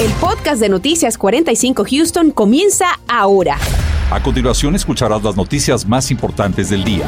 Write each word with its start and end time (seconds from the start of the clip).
El 0.00 0.12
podcast 0.12 0.60
de 0.60 0.68
Noticias 0.68 1.18
45 1.18 1.84
Houston 1.90 2.30
comienza 2.30 2.86
ahora. 3.08 3.58
A 4.12 4.22
continuación 4.22 4.76
escucharás 4.76 5.24
las 5.24 5.36
noticias 5.36 5.84
más 5.84 6.12
importantes 6.12 6.70
del 6.70 6.84
día. 6.84 7.04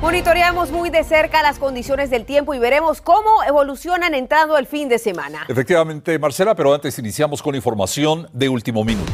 Monitoreamos 0.00 0.72
muy 0.72 0.90
de 0.90 1.04
cerca 1.04 1.44
las 1.44 1.60
condiciones 1.60 2.10
del 2.10 2.24
tiempo 2.24 2.54
y 2.54 2.58
veremos 2.58 3.00
cómo 3.00 3.44
evolucionan 3.46 4.14
entrando 4.14 4.58
el 4.58 4.66
fin 4.66 4.88
de 4.88 4.98
semana. 4.98 5.44
Efectivamente, 5.46 6.18
Marcela, 6.18 6.56
pero 6.56 6.74
antes 6.74 6.98
iniciamos 6.98 7.40
con 7.40 7.54
información 7.54 8.28
de 8.32 8.48
último 8.48 8.82
minuto. 8.82 9.12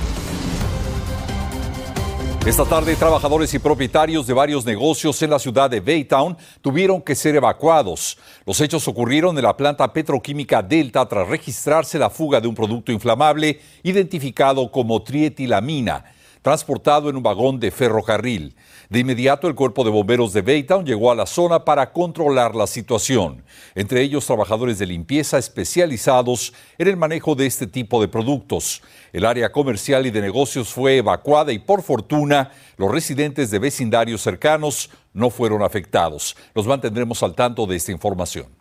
Esta 2.49 2.65
tarde, 2.65 2.97
trabajadores 2.97 3.53
y 3.53 3.59
propietarios 3.59 4.27
de 4.27 4.33
varios 4.33 4.65
negocios 4.65 5.21
en 5.21 5.29
la 5.29 5.39
ciudad 5.39 5.69
de 5.69 5.81
Baytown 5.81 6.35
tuvieron 6.63 7.03
que 7.03 7.15
ser 7.15 7.37
evacuados. 7.37 8.17
Los 8.47 8.59
hechos 8.63 8.89
ocurrieron 8.89 9.37
en 9.37 9.45
la 9.45 9.55
planta 9.55 9.93
petroquímica 9.93 10.63
Delta 10.63 11.07
tras 11.07 11.29
registrarse 11.29 11.99
la 11.99 12.09
fuga 12.09 12.41
de 12.41 12.49
un 12.49 12.55
producto 12.55 12.91
inflamable 12.91 13.61
identificado 13.83 14.73
como 14.73 15.03
trietilamina, 15.03 16.03
transportado 16.49 17.11
en 17.11 17.17
un 17.17 17.23
vagón 17.23 17.61
de 17.61 17.71
ferrocarril. 17.71 18.57
De 18.89 19.01
inmediato, 19.01 19.49
el 19.49 19.55
cuerpo 19.55 19.85
de 19.85 19.91
bomberos 19.91 20.33
de 20.33 20.41
Baytown 20.41 20.87
llegó 20.87 21.13
a 21.13 21.15
la 21.15 21.27
zona 21.27 21.63
para 21.63 21.93
controlar 21.93 22.55
la 22.55 22.67
situación, 22.67 23.45
entre 23.75 24.01
ellos 24.01 24.25
trabajadores 24.25 24.79
de 24.79 24.87
limpieza 24.87 25.37
especializados 25.37 26.55
en 26.79 26.89
el 26.89 26.97
manejo 26.97 27.35
de 27.35 27.45
este 27.45 27.67
tipo 27.67 28.01
de 28.01 28.09
productos. 28.09 28.81
El 29.13 29.27
área 29.27 29.53
comercial 29.53 30.07
y 30.07 30.11
de 30.11 30.23
negocios 30.23 30.73
fue 30.73 30.97
evacuada 30.97 31.53
y 31.53 31.59
por 31.59 31.83
fortuna 31.83 32.51
los 32.79 32.91
residentes 32.91 33.51
de 33.51 33.59
vecindarios 33.59 34.23
cercanos 34.23 34.89
no 35.13 35.29
fueron 35.29 35.63
afectados. 35.63 36.35
Los 36.55 36.67
mantendremos 36.67 37.23
al 37.23 37.35
tanto 37.35 37.67
de 37.67 37.77
esta 37.77 37.93
información. 37.93 38.58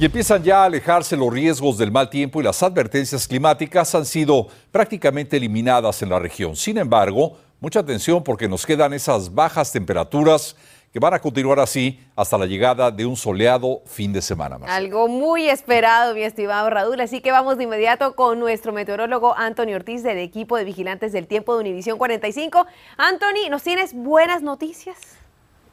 Y 0.00 0.06
empiezan 0.06 0.42
ya 0.42 0.62
a 0.62 0.64
alejarse 0.64 1.14
los 1.14 1.30
riesgos 1.30 1.76
del 1.76 1.92
mal 1.92 2.08
tiempo 2.08 2.40
y 2.40 2.44
las 2.44 2.62
advertencias 2.62 3.28
climáticas 3.28 3.94
han 3.94 4.06
sido 4.06 4.48
prácticamente 4.72 5.36
eliminadas 5.36 6.00
en 6.00 6.08
la 6.08 6.18
región. 6.18 6.56
Sin 6.56 6.78
embargo, 6.78 7.36
Mucha 7.60 7.80
atención 7.80 8.24
porque 8.24 8.48
nos 8.48 8.64
quedan 8.64 8.94
esas 8.94 9.34
bajas 9.34 9.70
temperaturas 9.70 10.56
que 10.94 10.98
van 10.98 11.12
a 11.12 11.18
continuar 11.18 11.60
así 11.60 12.00
hasta 12.16 12.38
la 12.38 12.46
llegada 12.46 12.90
de 12.90 13.04
un 13.04 13.16
soleado 13.16 13.82
fin 13.84 14.14
de 14.14 14.22
semana. 14.22 14.56
Algo 14.66 15.08
muy 15.08 15.46
esperado, 15.46 16.14
mi 16.14 16.22
estimado 16.22 16.70
Raúl. 16.70 16.98
Así 17.02 17.20
que 17.20 17.30
vamos 17.30 17.58
de 17.58 17.64
inmediato 17.64 18.16
con 18.16 18.40
nuestro 18.40 18.72
meteorólogo 18.72 19.36
Anthony 19.36 19.74
Ortiz 19.74 20.02
del 20.02 20.16
equipo 20.16 20.56
de 20.56 20.64
vigilantes 20.64 21.12
del 21.12 21.26
tiempo 21.26 21.54
de 21.54 21.60
Univisión 21.60 21.98
45. 21.98 22.66
Anthony, 22.96 23.50
¿nos 23.50 23.62
tienes 23.62 23.92
buenas 23.92 24.40
noticias? 24.40 25.19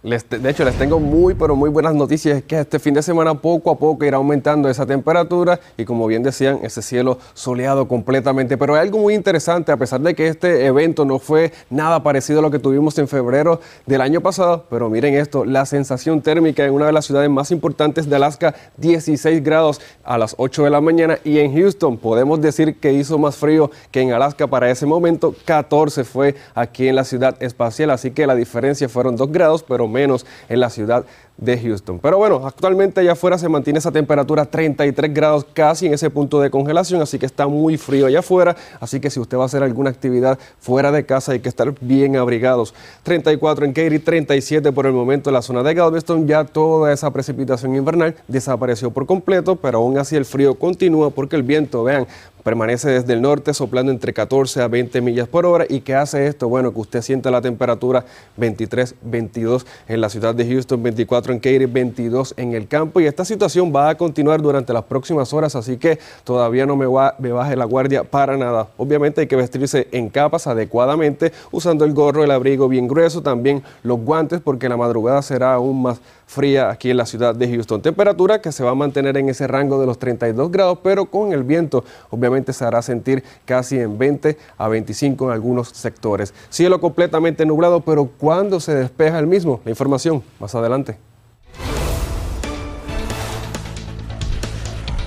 De 0.03 0.49
hecho, 0.49 0.63
les 0.63 0.75
tengo 0.75 0.99
muy, 0.99 1.33
pero 1.33 1.55
muy 1.55 1.69
buenas 1.69 1.95
noticias. 1.95 2.37
Es 2.37 2.43
que 2.43 2.59
este 2.59 2.79
fin 2.79 2.93
de 2.93 3.01
semana 3.01 3.33
poco 3.33 3.71
a 3.71 3.77
poco 3.77 4.05
irá 4.05 4.17
aumentando 4.17 4.69
esa 4.69 4.85
temperatura 4.85 5.59
y 5.75 5.85
como 5.85 6.05
bien 6.05 6.21
decían, 6.21 6.59
ese 6.61 6.81
cielo 6.81 7.17
soleado 7.33 7.87
completamente. 7.87 8.57
Pero 8.57 8.75
hay 8.75 8.81
algo 8.81 8.99
muy 8.99 9.15
interesante, 9.15 9.71
a 9.71 9.77
pesar 9.77 9.99
de 10.01 10.13
que 10.13 10.27
este 10.27 10.65
evento 10.65 11.03
no 11.03 11.17
fue 11.17 11.51
nada 11.69 12.03
parecido 12.03 12.39
a 12.39 12.41
lo 12.43 12.51
que 12.51 12.59
tuvimos 12.59 12.97
en 12.99 13.07
febrero 13.07 13.59
del 13.85 14.01
año 14.01 14.21
pasado. 14.21 14.65
Pero 14.69 14.89
miren 14.89 15.15
esto, 15.15 15.45
la 15.45 15.65
sensación 15.65 16.21
térmica 16.21 16.63
en 16.63 16.73
una 16.73 16.85
de 16.85 16.91
las 16.93 17.05
ciudades 17.05 17.29
más 17.29 17.49
importantes 17.51 18.07
de 18.07 18.15
Alaska, 18.15 18.53
16 18.77 19.43
grados 19.43 19.81
a 20.03 20.17
las 20.17 20.35
8 20.37 20.63
de 20.63 20.69
la 20.69 20.79
mañana. 20.79 21.17
Y 21.23 21.39
en 21.39 21.53
Houston 21.53 21.97
podemos 21.97 22.39
decir 22.39 22.79
que 22.79 22.93
hizo 22.93 23.17
más 23.17 23.35
frío 23.35 23.71
que 23.91 24.01
en 24.01 24.13
Alaska 24.13 24.45
para 24.45 24.69
ese 24.69 24.85
momento. 24.85 25.35
14 25.45 26.03
fue 26.03 26.35
aquí 26.53 26.87
en 26.87 26.95
la 26.95 27.03
ciudad 27.03 27.35
espacial. 27.41 27.89
Así 27.89 28.11
que 28.11 28.27
la 28.27 28.35
diferencia 28.35 28.87
fueron 28.87 29.15
2 29.15 29.31
grados, 29.31 29.63
pero 29.63 29.86
menos 29.88 30.25
en 30.49 30.59
la 30.59 30.69
ciudad 30.69 31.05
de 31.38 31.57
Houston. 31.57 31.99
Pero 31.99 32.17
bueno, 32.17 32.41
actualmente 32.45 32.99
allá 32.99 33.13
afuera 33.13 33.38
se 33.38 33.47
mantiene 33.47 33.80
esa 33.80 33.91
temperatura 33.91 34.45
33 34.45 35.13
grados 35.13 35.45
casi 35.53 35.85
en 35.85 35.93
ese 35.93 36.09
punto 36.09 36.41
de 36.41 36.49
congelación, 36.49 37.02
así 37.02 37.19
que 37.19 37.25
está 37.25 37.47
muy 37.47 37.77
frío 37.77 38.07
allá 38.07 38.19
afuera, 38.19 38.55
así 38.80 38.99
que 38.99 39.09
si 39.09 39.19
usted 39.19 39.38
va 39.38 39.43
a 39.43 39.45
hacer 39.45 39.63
alguna 39.63 39.89
actividad 39.89 40.39
fuera 40.59 40.91
de 40.91 41.05
casa 41.05 41.33
hay 41.33 41.39
que 41.39 41.49
estar 41.49 41.73
bien 41.80 42.15
abrigados. 42.15 42.73
34 43.03 43.65
en 43.65 43.73
Katy, 43.73 43.99
37 43.99 44.71
por 44.71 44.87
el 44.87 44.93
momento 44.93 45.30
en 45.30 45.36
la 45.36 45.42
zona 45.42 45.64
de 45.64 45.73
Galveston, 45.73 46.27
ya 46.27 46.43
toda 46.43 46.92
esa 46.92 47.11
precipitación 47.11 47.75
invernal 47.75 48.15
desapareció 48.27 48.92
por 48.92 49.05
completo, 49.05 49.55
pero 49.55 49.80
aún 49.80 49.98
así 49.98 50.15
el 50.15 50.25
frío 50.25 50.55
continúa 50.55 51.11
porque 51.11 51.36
el 51.36 51.43
viento, 51.43 51.83
vean, 51.83 52.08
permanece 52.48 52.89
desde 52.89 53.11
el 53.11 53.21
norte 53.21 53.54
soplando 53.54 53.92
entre 53.92 54.14
14 54.14 54.61
a 54.61 54.69
20 54.69 55.02
millas 55.02 55.27
por 55.27 55.45
hora. 55.45 55.65
¿Y 55.67 55.81
qué 55.81 55.95
hace 55.95 56.27
esto? 56.27 56.48
Bueno, 56.48 56.71
que 56.71 56.80
usted 56.80 57.02
siente 57.02 57.30
la 57.30 57.42
temperatura 57.42 58.05
23, 58.37 58.95
22 59.02 59.65
en 59.89 59.99
la 59.99 60.08
ciudad 60.08 60.33
de 60.33 60.48
Houston, 60.48 60.81
24 60.81 61.27
en 61.32 61.39
Katy, 61.39 61.65
22 61.65 62.33
en 62.38 62.54
el 62.54 62.67
campo. 62.67 62.99
Y 62.99 63.05
esta 63.05 63.26
situación 63.26 63.73
va 63.76 63.89
a 63.89 63.95
continuar 63.95 64.42
durante 64.42 64.73
las 64.73 64.83
próximas 64.83 65.33
horas, 65.33 65.55
así 65.55 65.77
que 65.77 65.99
todavía 66.23 66.65
no 66.65 66.76
me, 66.76 66.86
va, 66.86 67.15
me 67.20 67.32
baje 67.32 67.55
la 67.55 67.65
guardia 67.65 68.04
para 68.04 68.38
nada. 68.38 68.67
Obviamente 68.77 69.21
hay 69.21 69.27
que 69.27 69.36
vestirse 69.36 69.87
en 69.92 70.10
capas 70.10 70.48
adecuadamente, 70.48 71.32
usando 71.52 71.86
el 71.86 71.93
gorro, 71.93 72.23
el 72.23 72.32
abrigo 72.32 72.67
bien 72.67 72.87
grueso, 72.87 73.21
también 73.21 73.64
los 73.83 73.99
guantes, 73.99 74.42
porque 74.42 74.70
la 74.70 74.77
madrugada 74.77 75.21
será 75.21 75.54
aún 75.54 75.82
más 75.82 75.99
fría 76.27 76.70
aquí 76.70 76.92
en 76.92 76.98
la 76.98 77.05
ciudad 77.05 77.33
de 77.33 77.49
Houston. 77.49 77.82
Temperatura 77.82 78.42
que 78.42 78.52
se 78.52 78.64
va 78.64 78.71
a 78.71 78.76
mantener 78.76 79.17
en 79.17 79.30
ese 79.30 79.48
rango 79.48 79.80
de 79.80 79.86
los 79.86 79.98
32 79.98 80.52
grados, 80.52 80.80
pero 80.83 81.05
con 81.05 81.32
el 81.33 81.43
viento 81.43 81.83
obviamente 82.10 82.54
se 82.54 82.66
hará 82.66 82.82
sentir 82.82 83.23
casi 83.45 83.80
en 83.80 83.98
20 83.98 84.37
a 84.58 84.67
25 84.67 85.26
en 85.26 85.32
algunos 85.32 85.70
sectores. 85.70 86.33
Cielo 86.49 86.80
completamente 86.80 87.45
nublado, 87.45 87.82
pero 87.82 88.10
¿cuándo 88.17 88.60
se 88.60 88.76
despeja 88.76 89.17
el 89.20 89.27
mismo? 89.27 89.61
La 89.64 89.71
información 89.71 90.21
más 90.39 90.54
adelante. 90.54 90.98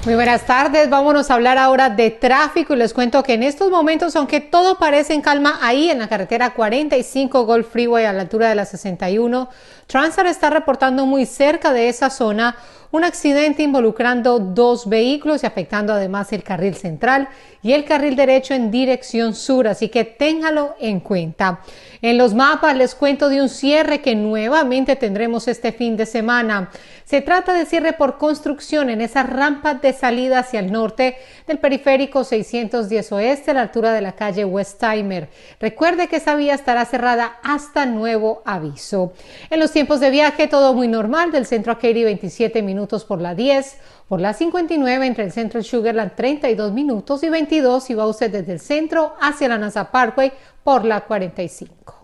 Muy 0.06 0.14
buenas 0.14 0.46
tardes, 0.46 0.88
vámonos 0.88 1.30
a 1.30 1.34
hablar 1.34 1.58
ahora 1.58 1.90
de 1.90 2.10
tráfico 2.10 2.72
y 2.72 2.78
les 2.78 2.94
cuento 2.94 3.22
que 3.22 3.34
en 3.34 3.42
estos 3.42 3.70
momentos, 3.70 4.16
aunque 4.16 4.40
todo 4.40 4.78
parece 4.78 5.12
en 5.12 5.20
calma 5.20 5.58
ahí 5.60 5.90
en 5.90 5.98
la 5.98 6.08
carretera 6.08 6.54
45 6.54 7.44
Golf 7.44 7.70
Freeway 7.70 8.06
a 8.06 8.12
la 8.14 8.22
altura 8.22 8.48
de 8.48 8.54
la 8.54 8.64
61, 8.64 9.50
Transat 9.86 10.24
está 10.24 10.48
reportando 10.48 11.04
muy 11.04 11.26
cerca 11.26 11.74
de 11.74 11.90
esa 11.90 12.08
zona 12.08 12.56
un 12.92 13.04
accidente 13.04 13.62
involucrando 13.62 14.38
dos 14.38 14.88
vehículos 14.88 15.42
y 15.42 15.46
afectando 15.46 15.92
además 15.92 16.32
el 16.32 16.42
carril 16.42 16.74
central 16.74 17.28
y 17.62 17.72
el 17.72 17.84
carril 17.84 18.16
derecho 18.16 18.54
en 18.54 18.70
dirección 18.70 19.34
sur, 19.34 19.68
así 19.68 19.88
que 19.88 20.04
téngalo 20.04 20.74
en 20.80 21.00
cuenta. 21.00 21.60
En 22.02 22.16
los 22.16 22.34
mapas 22.34 22.74
les 22.76 22.94
cuento 22.94 23.28
de 23.28 23.42
un 23.42 23.50
cierre 23.50 24.00
que 24.00 24.14
nuevamente 24.14 24.96
tendremos 24.96 25.46
este 25.46 25.70
fin 25.70 25.96
de 25.96 26.06
semana. 26.06 26.70
Se 27.04 27.20
trata 27.20 27.52
de 27.52 27.66
cierre 27.66 27.92
por 27.92 28.16
construcción 28.16 28.88
en 28.88 29.00
esa 29.02 29.22
rampa 29.22 29.74
de 29.74 29.92
salida 29.92 30.38
hacia 30.38 30.60
el 30.60 30.72
norte 30.72 31.16
del 31.46 31.58
periférico 31.58 32.24
610 32.24 33.12
oeste 33.12 33.50
a 33.50 33.54
la 33.54 33.62
altura 33.62 33.92
de 33.92 34.00
la 34.00 34.12
calle 34.12 34.44
Westheimer. 34.44 35.28
Recuerde 35.60 36.08
que 36.08 36.16
esa 36.16 36.36
vía 36.36 36.54
estará 36.54 36.86
cerrada 36.86 37.38
hasta 37.42 37.84
nuevo 37.84 38.42
aviso. 38.46 39.12
En 39.50 39.60
los 39.60 39.70
tiempos 39.70 40.00
de 40.00 40.10
viaje 40.10 40.46
todo 40.46 40.72
muy 40.72 40.88
normal, 40.88 41.30
del 41.30 41.46
centro 41.46 41.72
a 41.72 41.76
Katy 41.76 42.04
27 42.04 42.62
minutos 42.62 42.79
por 42.86 43.20
la 43.20 43.34
10, 43.34 43.78
por 44.08 44.20
la 44.20 44.32
59 44.32 45.06
entre 45.06 45.24
el 45.24 45.32
centro 45.32 45.60
y 45.60 45.64
Sugarland 45.64 46.14
32 46.14 46.72
minutos 46.72 47.22
y 47.22 47.28
22 47.28 47.84
si 47.84 47.94
va 47.94 48.06
usted 48.06 48.30
desde 48.30 48.52
el 48.52 48.60
centro 48.60 49.14
hacia 49.20 49.48
la 49.48 49.58
NASA 49.58 49.90
Parkway 49.90 50.32
por 50.64 50.84
la 50.84 51.02
45. 51.02 51.99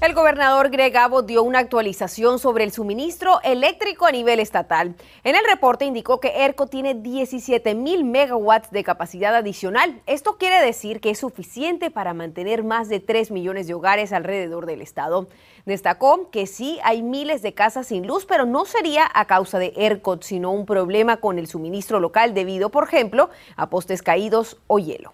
El 0.00 0.14
gobernador 0.14 0.70
Greg 0.70 0.96
Abbott 0.96 1.26
dio 1.26 1.42
una 1.42 1.58
actualización 1.58 2.38
sobre 2.38 2.62
el 2.62 2.70
suministro 2.70 3.40
eléctrico 3.42 4.06
a 4.06 4.12
nivel 4.12 4.38
estatal. 4.38 4.94
En 5.24 5.34
el 5.34 5.44
reporte 5.44 5.86
indicó 5.86 6.20
que 6.20 6.44
ERCO 6.44 6.68
tiene 6.68 6.94
17 6.94 7.74
mil 7.74 8.04
megawatts 8.04 8.70
de 8.70 8.84
capacidad 8.84 9.34
adicional. 9.34 10.00
Esto 10.06 10.36
quiere 10.38 10.64
decir 10.64 11.00
que 11.00 11.10
es 11.10 11.18
suficiente 11.18 11.90
para 11.90 12.14
mantener 12.14 12.62
más 12.62 12.88
de 12.88 13.00
3 13.00 13.32
millones 13.32 13.66
de 13.66 13.74
hogares 13.74 14.12
alrededor 14.12 14.66
del 14.66 14.82
estado. 14.82 15.26
Destacó 15.66 16.30
que 16.30 16.46
sí 16.46 16.78
hay 16.84 17.02
miles 17.02 17.42
de 17.42 17.54
casas 17.54 17.88
sin 17.88 18.06
luz, 18.06 18.24
pero 18.24 18.46
no 18.46 18.66
sería 18.66 19.10
a 19.12 19.24
causa 19.24 19.58
de 19.58 19.72
ERCOT, 19.76 20.22
sino 20.22 20.52
un 20.52 20.64
problema 20.64 21.16
con 21.16 21.40
el 21.40 21.48
suministro 21.48 21.98
local 21.98 22.34
debido, 22.34 22.70
por 22.70 22.84
ejemplo, 22.84 23.30
a 23.56 23.68
postes 23.68 24.02
caídos 24.02 24.58
o 24.68 24.78
hielo. 24.78 25.12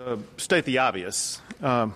Uh, 0.00 0.18
state 0.36 0.64
the 0.64 0.80
obvious. 0.80 1.40
Uh, 1.62 1.90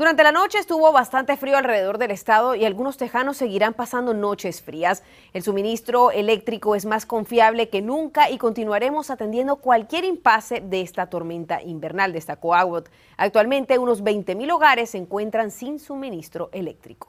durante 0.00 0.22
la 0.22 0.32
noche 0.32 0.56
estuvo 0.56 0.90
bastante 0.92 1.36
frío 1.36 1.58
alrededor 1.58 1.98
del 1.98 2.10
estado 2.10 2.54
y 2.54 2.64
algunos 2.64 2.96
tejanos 2.96 3.36
seguirán 3.36 3.74
pasando 3.74 4.14
noches 4.14 4.62
frías. 4.62 5.02
El 5.34 5.42
suministro 5.42 6.10
eléctrico 6.10 6.74
es 6.74 6.86
más 6.86 7.04
confiable 7.04 7.68
que 7.68 7.82
nunca 7.82 8.30
y 8.30 8.38
continuaremos 8.38 9.10
atendiendo 9.10 9.56
cualquier 9.56 10.04
impasse 10.04 10.62
de 10.62 10.80
esta 10.80 11.10
tormenta 11.10 11.60
invernal, 11.62 12.14
destacó 12.14 12.54
Abbott. 12.54 12.88
Actualmente 13.18 13.76
unos 13.76 14.02
20.000 14.02 14.50
hogares 14.50 14.88
se 14.88 14.96
encuentran 14.96 15.50
sin 15.50 15.78
suministro 15.78 16.48
eléctrico. 16.54 17.08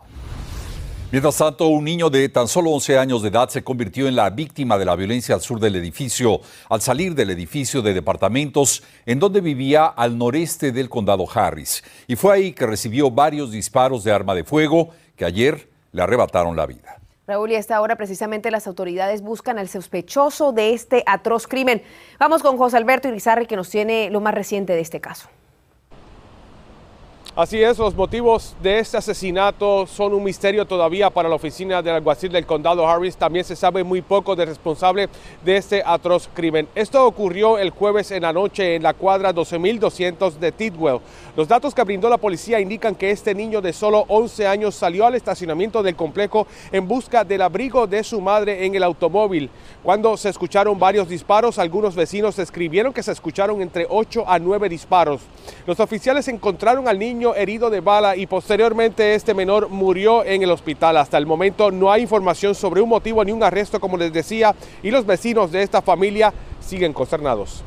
Mientras 1.11 1.37
tanto, 1.37 1.67
un 1.67 1.83
niño 1.83 2.09
de 2.09 2.29
tan 2.29 2.47
solo 2.47 2.71
11 2.71 2.97
años 2.97 3.21
de 3.21 3.27
edad 3.27 3.49
se 3.49 3.65
convirtió 3.65 4.07
en 4.07 4.15
la 4.15 4.29
víctima 4.29 4.77
de 4.77 4.85
la 4.85 4.95
violencia 4.95 5.35
al 5.35 5.41
sur 5.41 5.59
del 5.59 5.75
edificio 5.75 6.39
al 6.69 6.79
salir 6.79 7.15
del 7.15 7.31
edificio 7.31 7.81
de 7.81 7.93
departamentos 7.93 8.81
en 9.05 9.19
donde 9.19 9.41
vivía 9.41 9.87
al 9.87 10.17
noreste 10.17 10.71
del 10.71 10.87
condado 10.87 11.25
Harris. 11.29 11.83
Y 12.07 12.15
fue 12.15 12.33
ahí 12.33 12.53
que 12.53 12.65
recibió 12.65 13.11
varios 13.11 13.51
disparos 13.51 14.05
de 14.05 14.13
arma 14.13 14.33
de 14.33 14.45
fuego 14.45 14.91
que 15.17 15.25
ayer 15.25 15.67
le 15.91 16.01
arrebataron 16.01 16.55
la 16.55 16.65
vida. 16.65 17.01
Raúl, 17.27 17.51
y 17.51 17.55
a 17.55 17.59
esta 17.59 17.81
hora 17.81 17.97
precisamente 17.97 18.49
las 18.49 18.65
autoridades 18.65 19.21
buscan 19.21 19.59
al 19.59 19.67
sospechoso 19.67 20.53
de 20.53 20.73
este 20.73 21.03
atroz 21.05 21.45
crimen. 21.45 21.83
Vamos 22.19 22.41
con 22.41 22.55
José 22.55 22.77
Alberto 22.77 23.09
Irizarri 23.09 23.47
que 23.47 23.57
nos 23.57 23.69
tiene 23.69 24.09
lo 24.11 24.21
más 24.21 24.33
reciente 24.33 24.71
de 24.71 24.79
este 24.79 25.01
caso. 25.01 25.27
Así 27.33 27.63
es, 27.63 27.77
los 27.77 27.95
motivos 27.95 28.57
de 28.61 28.79
este 28.79 28.97
asesinato 28.97 29.87
son 29.87 30.13
un 30.13 30.21
misterio 30.21 30.65
todavía 30.65 31.09
para 31.09 31.29
la 31.29 31.35
oficina 31.35 31.81
del 31.81 31.95
alguacil 31.95 32.29
del 32.29 32.45
condado 32.45 32.85
Harris. 32.85 33.15
También 33.15 33.45
se 33.45 33.55
sabe 33.55 33.85
muy 33.85 34.01
poco 34.01 34.35
del 34.35 34.49
responsable 34.49 35.07
de 35.45 35.55
este 35.55 35.81
atroz 35.85 36.27
crimen. 36.33 36.67
Esto 36.75 37.07
ocurrió 37.07 37.57
el 37.57 37.69
jueves 37.69 38.11
en 38.11 38.23
la 38.23 38.33
noche 38.33 38.75
en 38.75 38.83
la 38.83 38.93
cuadra 38.93 39.31
12200 39.31 40.41
de 40.41 40.51
Tidwell. 40.51 40.99
Los 41.37 41.47
datos 41.47 41.73
que 41.73 41.85
brindó 41.85 42.09
la 42.09 42.17
policía 42.17 42.59
indican 42.59 42.95
que 42.95 43.11
este 43.11 43.33
niño 43.33 43.61
de 43.61 43.71
solo 43.71 44.03
11 44.09 44.47
años 44.47 44.75
salió 44.75 45.05
al 45.05 45.15
estacionamiento 45.15 45.81
del 45.81 45.95
complejo 45.95 46.47
en 46.73 46.85
busca 46.85 47.23
del 47.23 47.43
abrigo 47.43 47.87
de 47.87 48.03
su 48.03 48.19
madre 48.19 48.65
en 48.65 48.75
el 48.75 48.83
automóvil. 48.83 49.49
Cuando 49.83 50.17
se 50.17 50.27
escucharon 50.27 50.77
varios 50.77 51.07
disparos, 51.07 51.59
algunos 51.59 51.95
vecinos 51.95 52.37
escribieron 52.39 52.91
que 52.91 53.03
se 53.03 53.13
escucharon 53.13 53.61
entre 53.61 53.87
8 53.89 54.25
a 54.27 54.37
9 54.37 54.67
disparos. 54.67 55.21
Los 55.65 55.79
oficiales 55.79 56.27
encontraron 56.27 56.89
al 56.89 56.99
niño 56.99 57.20
herido 57.35 57.69
de 57.69 57.79
bala 57.79 58.15
y 58.15 58.25
posteriormente 58.25 59.15
este 59.15 59.33
menor 59.33 59.69
murió 59.69 60.25
en 60.25 60.41
el 60.41 60.51
hospital. 60.51 60.97
Hasta 60.97 61.17
el 61.17 61.25
momento 61.25 61.71
no 61.71 61.91
hay 61.91 62.01
información 62.01 62.55
sobre 62.55 62.81
un 62.81 62.89
motivo 62.89 63.23
ni 63.23 63.31
un 63.31 63.43
arresto, 63.43 63.79
como 63.79 63.97
les 63.97 64.11
decía, 64.11 64.55
y 64.81 64.91
los 64.91 65.05
vecinos 65.05 65.51
de 65.51 65.61
esta 65.61 65.81
familia 65.81 66.33
siguen 66.59 66.93
consternados. 66.93 67.63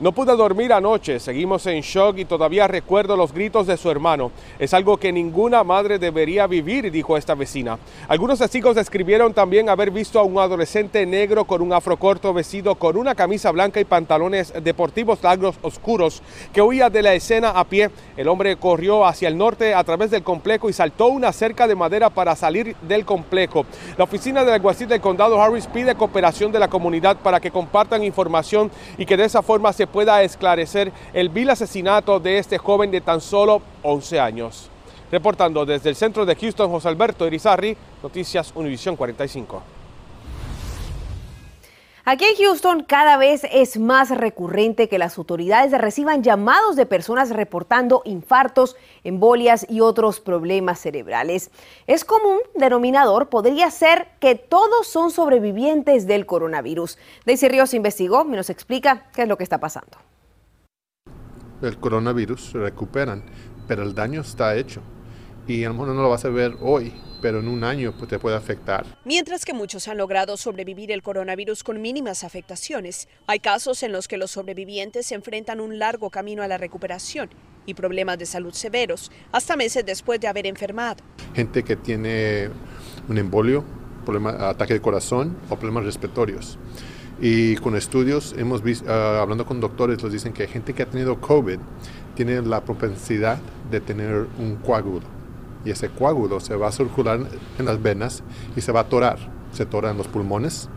No 0.00 0.12
pude 0.12 0.36
dormir 0.36 0.72
anoche, 0.72 1.18
seguimos 1.18 1.66
en 1.66 1.80
shock 1.80 2.18
y 2.18 2.24
todavía 2.24 2.68
recuerdo 2.68 3.16
los 3.16 3.32
gritos 3.32 3.66
de 3.66 3.76
su 3.76 3.90
hermano. 3.90 4.30
Es 4.60 4.72
algo 4.72 4.96
que 4.96 5.12
ninguna 5.12 5.64
madre 5.64 5.98
debería 5.98 6.46
vivir, 6.46 6.88
dijo 6.92 7.16
esta 7.16 7.34
vecina. 7.34 7.78
Algunos 8.06 8.38
testigos 8.38 8.76
describieron 8.76 9.34
también 9.34 9.68
haber 9.68 9.90
visto 9.90 10.20
a 10.20 10.22
un 10.22 10.38
adolescente 10.38 11.04
negro 11.04 11.46
con 11.46 11.62
un 11.62 11.72
afro 11.72 11.96
corto 11.96 12.32
vestido 12.32 12.76
con 12.76 12.96
una 12.96 13.16
camisa 13.16 13.50
blanca 13.50 13.80
y 13.80 13.84
pantalones 13.84 14.52
deportivos 14.62 15.20
largos 15.20 15.56
oscuros 15.62 16.22
que 16.52 16.62
huía 16.62 16.90
de 16.90 17.02
la 17.02 17.14
escena 17.14 17.50
a 17.50 17.64
pie. 17.64 17.90
El 18.16 18.28
hombre 18.28 18.54
corrió 18.54 19.04
hacia 19.04 19.26
el 19.26 19.36
norte 19.36 19.74
a 19.74 19.82
través 19.82 20.12
del 20.12 20.22
complejo 20.22 20.68
y 20.68 20.72
saltó 20.72 21.08
una 21.08 21.32
cerca 21.32 21.66
de 21.66 21.74
madera 21.74 22.08
para 22.08 22.36
salir 22.36 22.76
del 22.82 23.04
complejo. 23.04 23.66
La 23.96 24.04
oficina 24.04 24.44
del 24.44 24.54
alguacil 24.54 24.86
del 24.86 25.00
condado 25.00 25.42
Harris 25.42 25.66
pide 25.66 25.96
cooperación 25.96 26.52
de 26.52 26.60
la 26.60 26.68
comunidad 26.68 27.16
para 27.16 27.40
que 27.40 27.50
compartan 27.50 27.77
información 28.02 28.70
y 28.96 29.06
que 29.06 29.16
de 29.16 29.24
esa 29.24 29.42
forma 29.42 29.72
se 29.72 29.86
pueda 29.86 30.22
esclarecer 30.22 30.92
el 31.12 31.28
vil 31.28 31.50
asesinato 31.50 32.18
de 32.20 32.38
este 32.38 32.58
joven 32.58 32.90
de 32.90 33.00
tan 33.00 33.20
solo 33.20 33.62
11 33.82 34.20
años. 34.20 34.70
Reportando 35.10 35.64
desde 35.64 35.88
el 35.88 35.96
centro 35.96 36.26
de 36.26 36.36
Houston, 36.36 36.70
José 36.70 36.88
Alberto 36.88 37.26
Irizarri, 37.26 37.76
Noticias 38.02 38.52
Univisión 38.54 38.96
45. 38.96 39.77
Aquí 42.10 42.24
en 42.24 42.36
Houston 42.42 42.84
cada 42.84 43.18
vez 43.18 43.42
es 43.52 43.78
más 43.78 44.08
recurrente 44.08 44.88
que 44.88 44.96
las 44.96 45.18
autoridades 45.18 45.78
reciban 45.78 46.22
llamados 46.22 46.74
de 46.74 46.86
personas 46.86 47.28
reportando 47.28 48.00
infartos, 48.06 48.76
embolias 49.04 49.66
y 49.68 49.82
otros 49.82 50.18
problemas 50.18 50.80
cerebrales. 50.80 51.50
Es 51.86 52.06
común 52.06 52.38
denominador 52.54 53.28
podría 53.28 53.70
ser 53.70 54.08
que 54.20 54.36
todos 54.36 54.86
son 54.86 55.10
sobrevivientes 55.10 56.06
del 56.06 56.24
coronavirus. 56.24 56.96
Daisy 57.26 57.46
Ríos 57.46 57.74
investigó 57.74 58.24
y 58.26 58.36
nos 58.36 58.48
explica 58.48 59.10
qué 59.12 59.24
es 59.24 59.28
lo 59.28 59.36
que 59.36 59.44
está 59.44 59.60
pasando. 59.60 59.98
El 61.60 61.78
coronavirus 61.78 62.52
se 62.52 62.58
recuperan, 62.58 63.22
pero 63.66 63.82
el 63.82 63.94
daño 63.94 64.22
está 64.22 64.56
hecho. 64.56 64.80
Y 65.48 65.64
a 65.64 65.68
lo 65.68 65.74
mejor 65.74 65.88
no 65.88 66.02
lo 66.02 66.10
vas 66.10 66.26
a 66.26 66.28
ver 66.28 66.58
hoy, 66.60 66.92
pero 67.22 67.40
en 67.40 67.48
un 67.48 67.64
año 67.64 67.94
pues, 67.96 68.10
te 68.10 68.18
puede 68.18 68.36
afectar. 68.36 68.84
Mientras 69.06 69.46
que 69.46 69.54
muchos 69.54 69.88
han 69.88 69.96
logrado 69.96 70.36
sobrevivir 70.36 70.92
el 70.92 71.02
coronavirus 71.02 71.64
con 71.64 71.80
mínimas 71.80 72.22
afectaciones, 72.22 73.08
hay 73.26 73.40
casos 73.40 73.82
en 73.82 73.90
los 73.90 74.08
que 74.08 74.18
los 74.18 74.30
sobrevivientes 74.30 75.10
enfrentan 75.10 75.60
un 75.60 75.78
largo 75.78 76.10
camino 76.10 76.42
a 76.42 76.48
la 76.48 76.58
recuperación 76.58 77.30
y 77.64 77.72
problemas 77.72 78.18
de 78.18 78.26
salud 78.26 78.52
severos, 78.52 79.10
hasta 79.32 79.56
meses 79.56 79.86
después 79.86 80.20
de 80.20 80.28
haber 80.28 80.46
enfermado. 80.46 81.02
Gente 81.34 81.62
que 81.62 81.76
tiene 81.76 82.50
un 83.08 83.16
embolio, 83.16 83.64
problema, 84.04 84.50
ataque 84.50 84.74
de 84.74 84.82
corazón 84.82 85.34
o 85.48 85.56
problemas 85.56 85.84
respiratorios. 85.84 86.58
Y 87.22 87.56
con 87.56 87.74
estudios, 87.74 88.34
hemos 88.36 88.62
visto, 88.62 88.84
ah, 88.92 89.22
hablando 89.22 89.46
con 89.46 89.60
doctores, 89.60 90.02
nos 90.02 90.12
dicen 90.12 90.34
que 90.34 90.46
gente 90.46 90.74
que 90.74 90.82
ha 90.82 90.86
tenido 90.86 91.18
COVID 91.22 91.58
tiene 92.14 92.42
la 92.42 92.62
propensidad 92.62 93.38
de 93.70 93.80
tener 93.80 94.26
un 94.38 94.56
coágulo 94.56 95.17
y 95.64 95.70
ese 95.70 95.88
coágulo 95.90 96.40
se 96.40 96.56
va 96.56 96.68
a 96.68 96.72
circular 96.72 97.20
en 97.58 97.64
las 97.64 97.82
venas 97.82 98.22
y 98.56 98.60
se 98.60 98.72
va 98.72 98.80
a 98.80 98.82
atorar. 98.84 99.18
Se 99.52 99.64
atora 99.64 99.90
en 99.90 99.98
los 99.98 100.08
pulmones, 100.08 100.68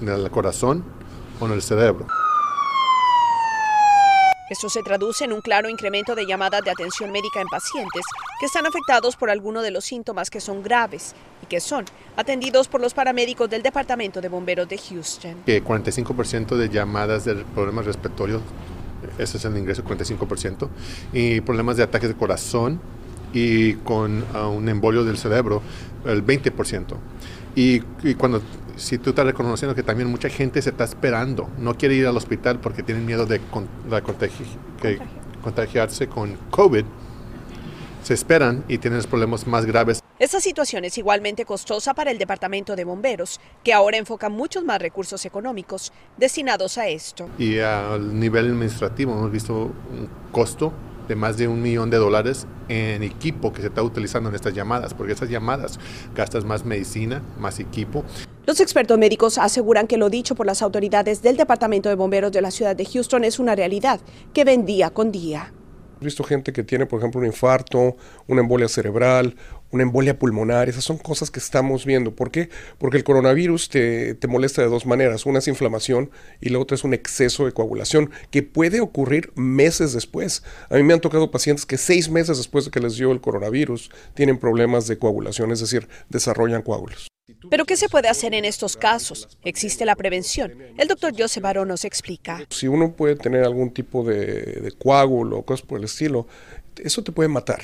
en 0.00 0.08
el 0.08 0.30
corazón 0.30 0.84
o 1.40 1.46
en 1.46 1.52
el 1.52 1.62
cerebro. 1.62 2.06
Esto 4.48 4.68
se 4.68 4.82
traduce 4.82 5.24
en 5.24 5.32
un 5.32 5.40
claro 5.40 5.68
incremento 5.68 6.14
de 6.14 6.24
llamadas 6.24 6.62
de 6.62 6.70
atención 6.70 7.10
médica 7.10 7.40
en 7.40 7.48
pacientes 7.48 8.02
que 8.38 8.46
están 8.46 8.64
afectados 8.64 9.16
por 9.16 9.28
alguno 9.28 9.60
de 9.60 9.72
los 9.72 9.84
síntomas 9.84 10.30
que 10.30 10.40
son 10.40 10.62
graves 10.62 11.16
y 11.42 11.46
que 11.46 11.58
son 11.58 11.84
atendidos 12.16 12.68
por 12.68 12.80
los 12.80 12.94
paramédicos 12.94 13.50
del 13.50 13.64
Departamento 13.64 14.20
de 14.20 14.28
Bomberos 14.28 14.68
de 14.68 14.78
Houston. 14.78 15.42
Que 15.44 15.64
45% 15.64 16.56
de 16.56 16.68
llamadas 16.68 17.24
de 17.24 17.34
problemas 17.56 17.86
respiratorios, 17.86 18.40
ese 19.18 19.38
es 19.38 19.44
el 19.44 19.56
ingreso, 19.56 19.82
45%, 19.82 20.68
y 21.12 21.40
problemas 21.40 21.76
de 21.76 21.82
ataques 21.82 22.08
de 22.08 22.14
corazón, 22.14 22.80
y 23.36 23.74
con 23.74 24.24
ah, 24.32 24.46
un 24.46 24.66
embolio 24.66 25.04
del 25.04 25.18
cerebro 25.18 25.60
el 26.06 26.24
20%. 26.24 26.96
Y, 27.54 27.82
y, 28.02 28.14
cuando, 28.14 28.40
si 28.76 28.96
tú 28.96 29.10
estás 29.10 29.26
reconociendo 29.26 29.74
que 29.74 29.82
también 29.82 30.08
mucha 30.10 30.30
gente 30.30 30.62
se 30.62 30.70
está 30.70 30.84
esperando, 30.84 31.50
no 31.58 31.76
quiere 31.76 31.96
ir 31.96 32.06
al 32.06 32.16
hospital 32.16 32.60
porque 32.60 32.82
tienen 32.82 33.04
miedo 33.04 33.26
de, 33.26 33.42
que, 34.80 34.98
contagiarse 35.42 36.08
con 36.08 36.38
COVID, 36.50 36.84
se 38.02 38.14
esperan 38.14 38.64
y 38.68 38.78
tienen 38.78 38.96
los 38.96 39.06
problemas 39.06 39.46
más 39.46 39.66
graves. 39.66 40.00
Esta 40.18 40.40
situación 40.40 40.86
es 40.86 40.96
igualmente 40.96 41.44
costosa 41.44 41.92
para 41.92 42.10
el 42.10 42.16
Departamento 42.16 42.74
de 42.74 42.84
Bomberos, 42.84 43.38
que 43.62 43.74
ahora 43.74 43.98
enfoca 43.98 44.30
muchos 44.30 44.64
más 44.64 44.80
recursos 44.80 45.26
económicos 45.26 45.92
destinados 46.16 46.78
a 46.78 46.88
esto. 46.88 47.28
Y 47.38 47.58
al 47.58 48.18
nivel 48.18 48.46
administrativo 48.46 49.12
hemos 49.12 49.30
visto 49.30 49.54
un 49.54 50.08
costo 50.32 50.72
de 51.08 51.16
más 51.16 51.36
de 51.36 51.48
un 51.48 51.62
millón 51.62 51.90
de 51.90 51.98
dólares 51.98 52.46
en 52.68 53.02
equipo 53.02 53.52
que 53.52 53.60
se 53.60 53.68
está 53.68 53.82
utilizando 53.82 54.28
en 54.28 54.34
estas 54.34 54.54
llamadas, 54.54 54.94
porque 54.94 55.12
estas 55.12 55.28
llamadas 55.28 55.78
gastas 56.14 56.44
más 56.44 56.64
medicina, 56.64 57.22
más 57.38 57.60
equipo. 57.60 58.04
Los 58.46 58.60
expertos 58.60 58.98
médicos 58.98 59.38
aseguran 59.38 59.86
que 59.86 59.96
lo 59.96 60.08
dicho 60.08 60.34
por 60.34 60.46
las 60.46 60.62
autoridades 60.62 61.22
del 61.22 61.36
Departamento 61.36 61.88
de 61.88 61.96
Bomberos 61.96 62.32
de 62.32 62.42
la 62.42 62.50
ciudad 62.50 62.76
de 62.76 62.84
Houston 62.84 63.24
es 63.24 63.38
una 63.38 63.56
realidad 63.56 64.00
que 64.32 64.44
ven 64.44 64.64
día 64.64 64.90
con 64.90 65.10
día. 65.10 65.52
He 66.00 66.04
visto 66.04 66.24
gente 66.24 66.52
que 66.52 66.62
tiene, 66.62 66.86
por 66.86 67.00
ejemplo, 67.00 67.20
un 67.20 67.26
infarto, 67.26 67.96
una 68.26 68.42
embolia 68.42 68.68
cerebral, 68.68 69.34
una 69.70 69.82
embolia 69.82 70.18
pulmonar. 70.18 70.68
Esas 70.68 70.84
son 70.84 70.98
cosas 70.98 71.30
que 71.30 71.38
estamos 71.38 71.86
viendo. 71.86 72.14
¿Por 72.14 72.30
qué? 72.30 72.50
Porque 72.78 72.98
el 72.98 73.04
coronavirus 73.04 73.68
te, 73.68 74.14
te, 74.14 74.28
molesta 74.28 74.62
de 74.62 74.68
dos 74.68 74.86
maneras. 74.86 75.26
Una 75.26 75.38
es 75.38 75.48
inflamación 75.48 76.10
y 76.40 76.50
la 76.50 76.58
otra 76.58 76.74
es 76.74 76.84
un 76.84 76.94
exceso 76.94 77.46
de 77.46 77.52
coagulación 77.52 78.10
que 78.30 78.42
puede 78.42 78.80
ocurrir 78.80 79.32
meses 79.34 79.92
después. 79.92 80.42
A 80.68 80.76
mí 80.76 80.82
me 80.82 80.92
han 80.92 81.00
tocado 81.00 81.30
pacientes 81.30 81.64
que 81.64 81.78
seis 81.78 82.10
meses 82.10 82.36
después 82.36 82.66
de 82.66 82.70
que 82.70 82.80
les 82.80 82.96
dio 82.96 83.10
el 83.12 83.20
coronavirus 83.20 83.90
tienen 84.14 84.38
problemas 84.38 84.86
de 84.86 84.98
coagulación, 84.98 85.50
es 85.52 85.60
decir, 85.60 85.88
desarrollan 86.10 86.62
coágulos. 86.62 87.08
¿Pero 87.50 87.64
qué 87.64 87.76
se 87.76 87.88
puede 87.88 88.08
hacer 88.08 88.34
en 88.34 88.44
estos 88.44 88.76
casos? 88.76 89.28
Existe 89.42 89.84
la 89.84 89.96
prevención. 89.96 90.54
El 90.76 90.88
doctor 90.88 91.12
Joseph 91.16 91.42
Barón 91.42 91.68
nos 91.68 91.84
explica. 91.84 92.44
Si 92.50 92.68
uno 92.68 92.92
puede 92.92 93.16
tener 93.16 93.44
algún 93.44 93.70
tipo 93.70 94.04
de, 94.04 94.60
de 94.60 94.72
coágulo 94.72 95.38
o 95.38 95.42
cosas 95.44 95.66
por 95.66 95.78
el 95.78 95.84
estilo, 95.84 96.26
eso 96.82 97.02
te 97.02 97.12
puede 97.12 97.28
matar. 97.28 97.60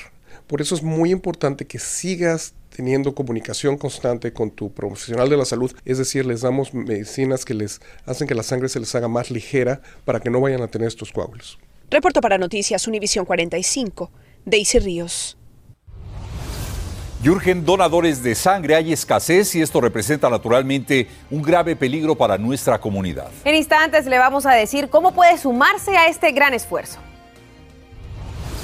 Por 0.47 0.61
eso 0.61 0.75
es 0.75 0.83
muy 0.83 1.11
importante 1.11 1.65
que 1.65 1.79
sigas 1.79 2.53
teniendo 2.75 3.13
comunicación 3.13 3.77
constante 3.77 4.33
con 4.33 4.51
tu 4.51 4.71
profesional 4.71 5.29
de 5.29 5.37
la 5.37 5.45
salud, 5.45 5.71
es 5.85 5.99
decir, 5.99 6.25
les 6.25 6.41
damos 6.41 6.73
medicinas 6.73 7.45
que 7.45 7.53
les 7.53 7.81
hacen 8.05 8.27
que 8.27 8.35
la 8.35 8.43
sangre 8.43 8.67
se 8.67 8.79
les 8.79 8.93
haga 8.95 9.07
más 9.07 9.29
ligera 9.29 9.81
para 10.05 10.19
que 10.19 10.29
no 10.29 10.41
vayan 10.41 10.61
a 10.61 10.67
tener 10.67 10.87
estos 10.87 11.11
coágulos. 11.11 11.59
Reporto 11.89 12.21
para 12.21 12.37
Noticias 12.37 12.87
Univisión 12.87 13.25
45, 13.25 14.11
Daisy 14.45 14.79
Ríos. 14.79 15.37
Y 17.23 17.29
urgen 17.29 17.63
donadores 17.63 18.21
de 18.21 18.35
sangre. 18.35 18.75
Hay 18.75 18.91
escasez 18.91 19.55
y 19.55 19.61
esto 19.61 19.79
representa 19.79 20.29
naturalmente 20.29 21.07
un 21.31 21.41
grave 21.41 21.73
peligro 21.73 22.15
para 22.15 22.37
nuestra 22.37 22.77
comunidad. 22.81 23.29
En 23.45 23.55
instantes 23.55 24.05
le 24.07 24.17
vamos 24.17 24.45
a 24.45 24.51
decir 24.51 24.89
cómo 24.89 25.13
puede 25.13 25.37
sumarse 25.37 25.95
a 25.95 26.07
este 26.07 26.33
gran 26.33 26.53
esfuerzo. 26.53 26.99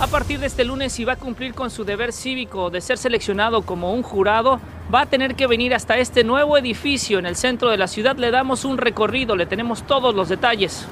A 0.02 0.08
partir 0.08 0.40
de 0.40 0.48
este 0.48 0.66
lunes, 0.66 0.92
si 0.92 1.06
va 1.06 1.14
a 1.14 1.16
cumplir 1.16 1.54
con 1.54 1.72
su 1.72 1.86
deber 1.86 2.12
cívico 2.12 2.70
de 2.70 2.82
ser 2.82 2.98
seleccionado 2.98 3.62
como 3.62 3.94
un 3.94 4.04
jurado, 4.04 4.60
va 4.94 5.02
a 5.02 5.06
tener 5.06 5.36
que 5.36 5.48
venir 5.48 5.74
hasta 5.74 5.98
este 5.98 6.26
nuevo 6.26 6.58
edificio 6.58 7.18
en 7.18 7.26
el 7.26 7.38
centro 7.38 7.70
de 7.70 7.78
la 7.78 7.88
ciudad. 7.88 8.18
Le 8.18 8.30
damos 8.30 8.66
un 8.66 8.78
recorrido, 8.78 9.38
le 9.38 9.46
tenemos 9.46 9.88
todos 9.88 10.14
los 10.14 10.28
detalles. 10.28 10.86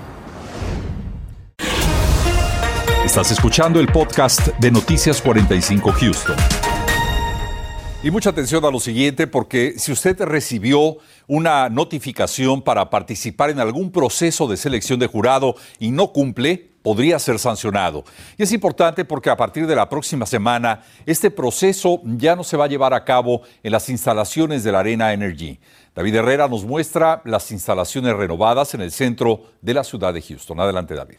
Estás 3.04 3.30
escuchando 3.32 3.82
el 3.82 3.88
podcast 3.88 4.48
de 4.60 4.72
Noticias 4.72 5.22
45 5.22 5.92
Houston. 5.92 6.67
Y 8.04 8.12
mucha 8.12 8.30
atención 8.30 8.64
a 8.64 8.70
lo 8.70 8.80
siguiente, 8.80 9.26
porque 9.26 9.74
si 9.78 9.92
usted 9.92 10.22
recibió 10.22 10.98
una 11.26 11.68
notificación 11.68 12.62
para 12.62 12.92
participar 12.92 13.50
en 13.50 13.60
algún 13.60 13.92
proceso 13.92 14.48
de 14.48 14.56
selección 14.56 15.00
de 15.00 15.08
jurado 15.08 15.56
y 15.80 15.90
no 15.90 16.14
cumple, 16.14 16.70
podría 16.84 17.18
ser 17.18 17.40
sancionado. 17.40 18.06
Y 18.38 18.44
es 18.44 18.52
importante 18.52 19.04
porque 19.04 19.32
a 19.32 19.36
partir 19.36 19.66
de 19.66 19.76
la 19.76 19.90
próxima 19.90 20.28
semana, 20.28 20.84
este 21.08 21.32
proceso 21.32 22.00
ya 22.06 22.36
no 22.36 22.44
se 22.44 22.56
va 22.56 22.66
a 22.66 22.70
llevar 22.70 22.94
a 22.94 23.04
cabo 23.04 23.42
en 23.64 23.72
las 23.72 23.90
instalaciones 23.90 24.64
de 24.64 24.72
la 24.72 24.80
Arena 24.80 25.12
Energy. 25.12 25.60
David 25.96 26.16
Herrera 26.16 26.48
nos 26.48 26.66
muestra 26.66 27.24
las 27.26 27.52
instalaciones 27.52 28.16
renovadas 28.16 28.76
en 28.76 28.82
el 28.82 28.92
centro 28.92 29.42
de 29.62 29.74
la 29.74 29.84
ciudad 29.84 30.14
de 30.14 30.22
Houston. 30.22 30.60
Adelante, 30.60 30.94
David. 30.94 31.18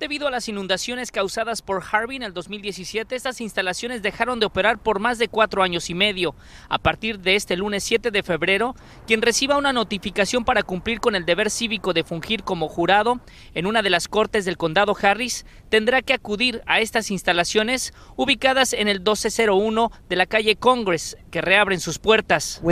Debido 0.00 0.26
a 0.26 0.30
las 0.32 0.48
inundaciones 0.48 1.12
causadas 1.12 1.62
por 1.62 1.80
Harvey 1.88 2.16
en 2.16 2.24
el 2.24 2.34
2017, 2.34 3.14
estas 3.14 3.40
instalaciones 3.40 4.02
dejaron 4.02 4.40
de 4.40 4.46
operar 4.46 4.78
por 4.78 4.98
más 4.98 5.18
de 5.18 5.28
cuatro 5.28 5.62
años 5.62 5.88
y 5.88 5.94
medio. 5.94 6.34
A 6.68 6.78
partir 6.78 7.20
de 7.20 7.36
este 7.36 7.56
lunes 7.56 7.84
7 7.84 8.10
de 8.10 8.24
febrero, 8.24 8.74
quien 9.06 9.22
reciba 9.22 9.56
una 9.56 9.72
notificación 9.72 10.44
para 10.44 10.64
cumplir 10.64 10.98
con 10.98 11.14
el 11.14 11.24
deber 11.24 11.48
cívico 11.48 11.92
de 11.92 12.02
fungir 12.02 12.42
como 12.42 12.68
jurado 12.68 13.20
en 13.54 13.66
una 13.66 13.82
de 13.82 13.90
las 13.90 14.08
cortes 14.08 14.44
del 14.44 14.56
condado 14.56 14.96
Harris, 15.00 15.46
tendrá 15.68 16.02
que 16.02 16.14
acudir 16.14 16.62
a 16.66 16.80
estas 16.80 17.12
instalaciones 17.12 17.94
ubicadas 18.16 18.72
en 18.72 18.88
el 18.88 18.98
1201 18.98 19.92
de 20.08 20.16
la 20.16 20.26
calle 20.26 20.56
Congress, 20.56 21.16
que 21.34 21.40
reabren 21.40 21.80
sus 21.80 21.98
puertas. 21.98 22.62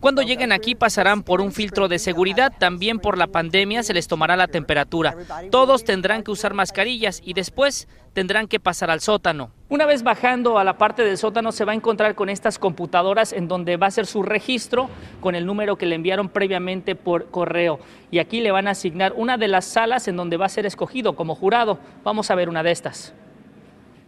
Cuando 0.00 0.22
lleguen 0.22 0.52
aquí 0.52 0.74
pasarán 0.74 1.22
por 1.22 1.40
un 1.40 1.52
filtro 1.52 1.88
de 1.88 1.98
seguridad, 1.98 2.52
también 2.58 2.98
por 2.98 3.16
la 3.16 3.28
pandemia 3.28 3.82
se 3.82 3.94
les 3.94 4.06
tomará 4.06 4.36
la 4.36 4.48
temperatura. 4.48 5.16
Todos 5.50 5.84
tendrán 5.84 6.04
tendrán 6.04 6.22
que 6.22 6.32
usar 6.32 6.52
mascarillas 6.52 7.22
y 7.24 7.32
después 7.32 7.88
tendrán 8.12 8.46
que 8.46 8.60
pasar 8.60 8.90
al 8.90 9.00
sótano. 9.00 9.52
Una 9.70 9.86
vez 9.86 10.02
bajando 10.02 10.58
a 10.58 10.64
la 10.64 10.76
parte 10.76 11.02
del 11.02 11.16
sótano 11.16 11.50
se 11.50 11.64
va 11.64 11.72
a 11.72 11.74
encontrar 11.74 12.14
con 12.14 12.28
estas 12.28 12.58
computadoras 12.58 13.32
en 13.32 13.48
donde 13.48 13.78
va 13.78 13.86
a 13.86 13.90
ser 13.90 14.04
su 14.04 14.22
registro 14.22 14.90
con 15.22 15.34
el 15.34 15.46
número 15.46 15.76
que 15.76 15.86
le 15.86 15.94
enviaron 15.94 16.28
previamente 16.28 16.94
por 16.94 17.30
correo. 17.30 17.78
Y 18.10 18.18
aquí 18.18 18.40
le 18.40 18.50
van 18.50 18.68
a 18.68 18.72
asignar 18.72 19.14
una 19.16 19.38
de 19.38 19.48
las 19.48 19.64
salas 19.64 20.08
en 20.08 20.16
donde 20.16 20.36
va 20.36 20.44
a 20.44 20.50
ser 20.50 20.66
escogido 20.66 21.16
como 21.16 21.36
jurado. 21.36 21.78
Vamos 22.02 22.30
a 22.30 22.34
ver 22.34 22.50
una 22.50 22.62
de 22.62 22.72
estas. 22.72 23.14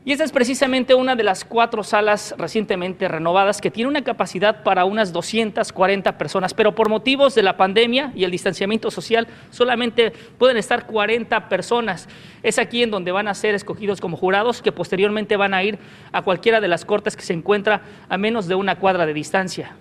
Y 0.06 0.12
esta 0.12 0.22
es 0.22 0.30
precisamente 0.30 0.94
una 0.94 1.16
de 1.16 1.24
las 1.24 1.44
cuatro 1.44 1.82
salas 1.82 2.32
recientemente 2.38 3.08
renovadas 3.08 3.60
que 3.60 3.72
tiene 3.72 3.90
una 3.90 4.04
capacidad 4.04 4.62
para 4.62 4.84
unas 4.84 5.12
240 5.12 6.16
personas, 6.16 6.54
pero 6.54 6.76
por 6.76 6.88
motivos 6.88 7.34
de 7.34 7.42
la 7.42 7.56
pandemia 7.56 8.12
y 8.14 8.22
el 8.22 8.30
distanciamiento 8.30 8.92
social 8.92 9.26
solamente 9.50 10.12
pueden 10.38 10.58
estar 10.58 10.86
40 10.86 11.48
personas. 11.48 12.08
Es 12.44 12.60
aquí 12.60 12.84
en 12.84 12.92
donde 12.92 13.10
van 13.10 13.26
a 13.26 13.34
ser 13.34 13.56
escogidos 13.56 14.00
como 14.00 14.16
jurados 14.16 14.62
que 14.62 14.70
posteriormente 14.70 15.36
van 15.36 15.54
a 15.54 15.64
ir 15.64 15.80
a 16.12 16.22
cualquiera 16.22 16.60
de 16.60 16.68
las 16.68 16.84
cortes 16.84 17.16
que 17.16 17.24
se 17.24 17.32
encuentra 17.32 17.82
a 18.08 18.16
menos 18.16 18.46
de 18.46 18.54
una 18.54 18.78
cuadra 18.78 19.06
de 19.06 19.12
distancia. 19.12 19.74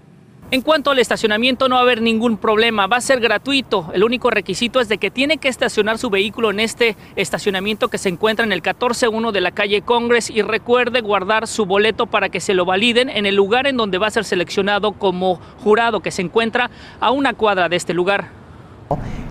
En 0.52 0.62
cuanto 0.62 0.92
al 0.92 1.00
estacionamiento 1.00 1.68
no 1.68 1.76
va 1.76 1.82
a 1.82 1.84
haber 1.84 2.04
ningún 2.04 2.38
problema, 2.38 2.86
va 2.86 2.98
a 2.98 3.02
ser 3.02 3.20
gratuito. 3.20 3.90
El 3.94 4.04
único 4.04 4.30
requisito 4.30 4.80
es 4.80 4.88
de 4.88 5.00
que 5.00 5.10
tiene 5.10 5.38
que 5.38 5.48
estacionar 5.48 5.98
su 5.98 6.12
vehículo 6.12 6.52
en 6.52 6.60
este 6.60 6.96
estacionamiento 7.16 7.88
que 7.88 7.98
se 7.98 8.10
encuentra 8.10 8.46
en 8.46 8.52
el 8.52 8.62
141 8.62 9.32
de 9.32 9.42
la 9.42 9.50
calle 9.50 9.82
Congress 9.82 10.30
y 10.30 10.44
recuerde 10.44 11.02
guardar 11.02 11.48
su 11.48 11.66
boleto 11.66 12.06
para 12.06 12.30
que 12.30 12.40
se 12.40 12.54
lo 12.54 12.64
validen 12.64 13.10
en 13.10 13.26
el 13.26 13.36
lugar 13.36 13.66
en 13.66 13.76
donde 13.76 13.98
va 13.98 14.06
a 14.06 14.12
ser 14.12 14.24
seleccionado 14.24 14.92
como 14.92 15.40
jurado 15.64 16.02
que 16.02 16.12
se 16.12 16.22
encuentra 16.22 16.70
a 17.00 17.10
una 17.10 17.34
cuadra 17.34 17.68
de 17.68 17.78
este 17.78 17.96
lugar. 17.96 18.30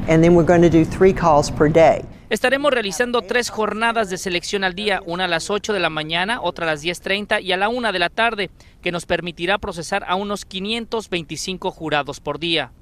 And 0.09 0.21
then 0.21 0.35
we're 0.35 0.44
going 0.44 0.62
to 0.62 0.68
do 0.68 0.85
three 0.85 1.12
calls 1.12 1.49
per 1.49 1.71
day. 1.71 2.04
Estaremos 2.34 2.72
realizando 2.72 3.22
tres 3.22 3.48
jornadas 3.48 4.10
de 4.10 4.18
selección 4.18 4.64
al 4.64 4.74
día, 4.74 5.00
una 5.06 5.26
a 5.26 5.28
las 5.28 5.50
8 5.50 5.72
de 5.72 5.78
la 5.78 5.88
mañana, 5.88 6.40
otra 6.42 6.66
a 6.66 6.70
las 6.72 6.82
10.30 6.82 7.40
y 7.40 7.52
a 7.52 7.56
la 7.56 7.68
1 7.68 7.92
de 7.92 7.98
la 8.00 8.10
tarde, 8.10 8.50
que 8.82 8.90
nos 8.90 9.06
permitirá 9.06 9.58
procesar 9.58 10.04
a 10.08 10.16
unos 10.16 10.44
525 10.44 11.70
jurados 11.70 12.18
por 12.18 12.40
día. 12.40 12.72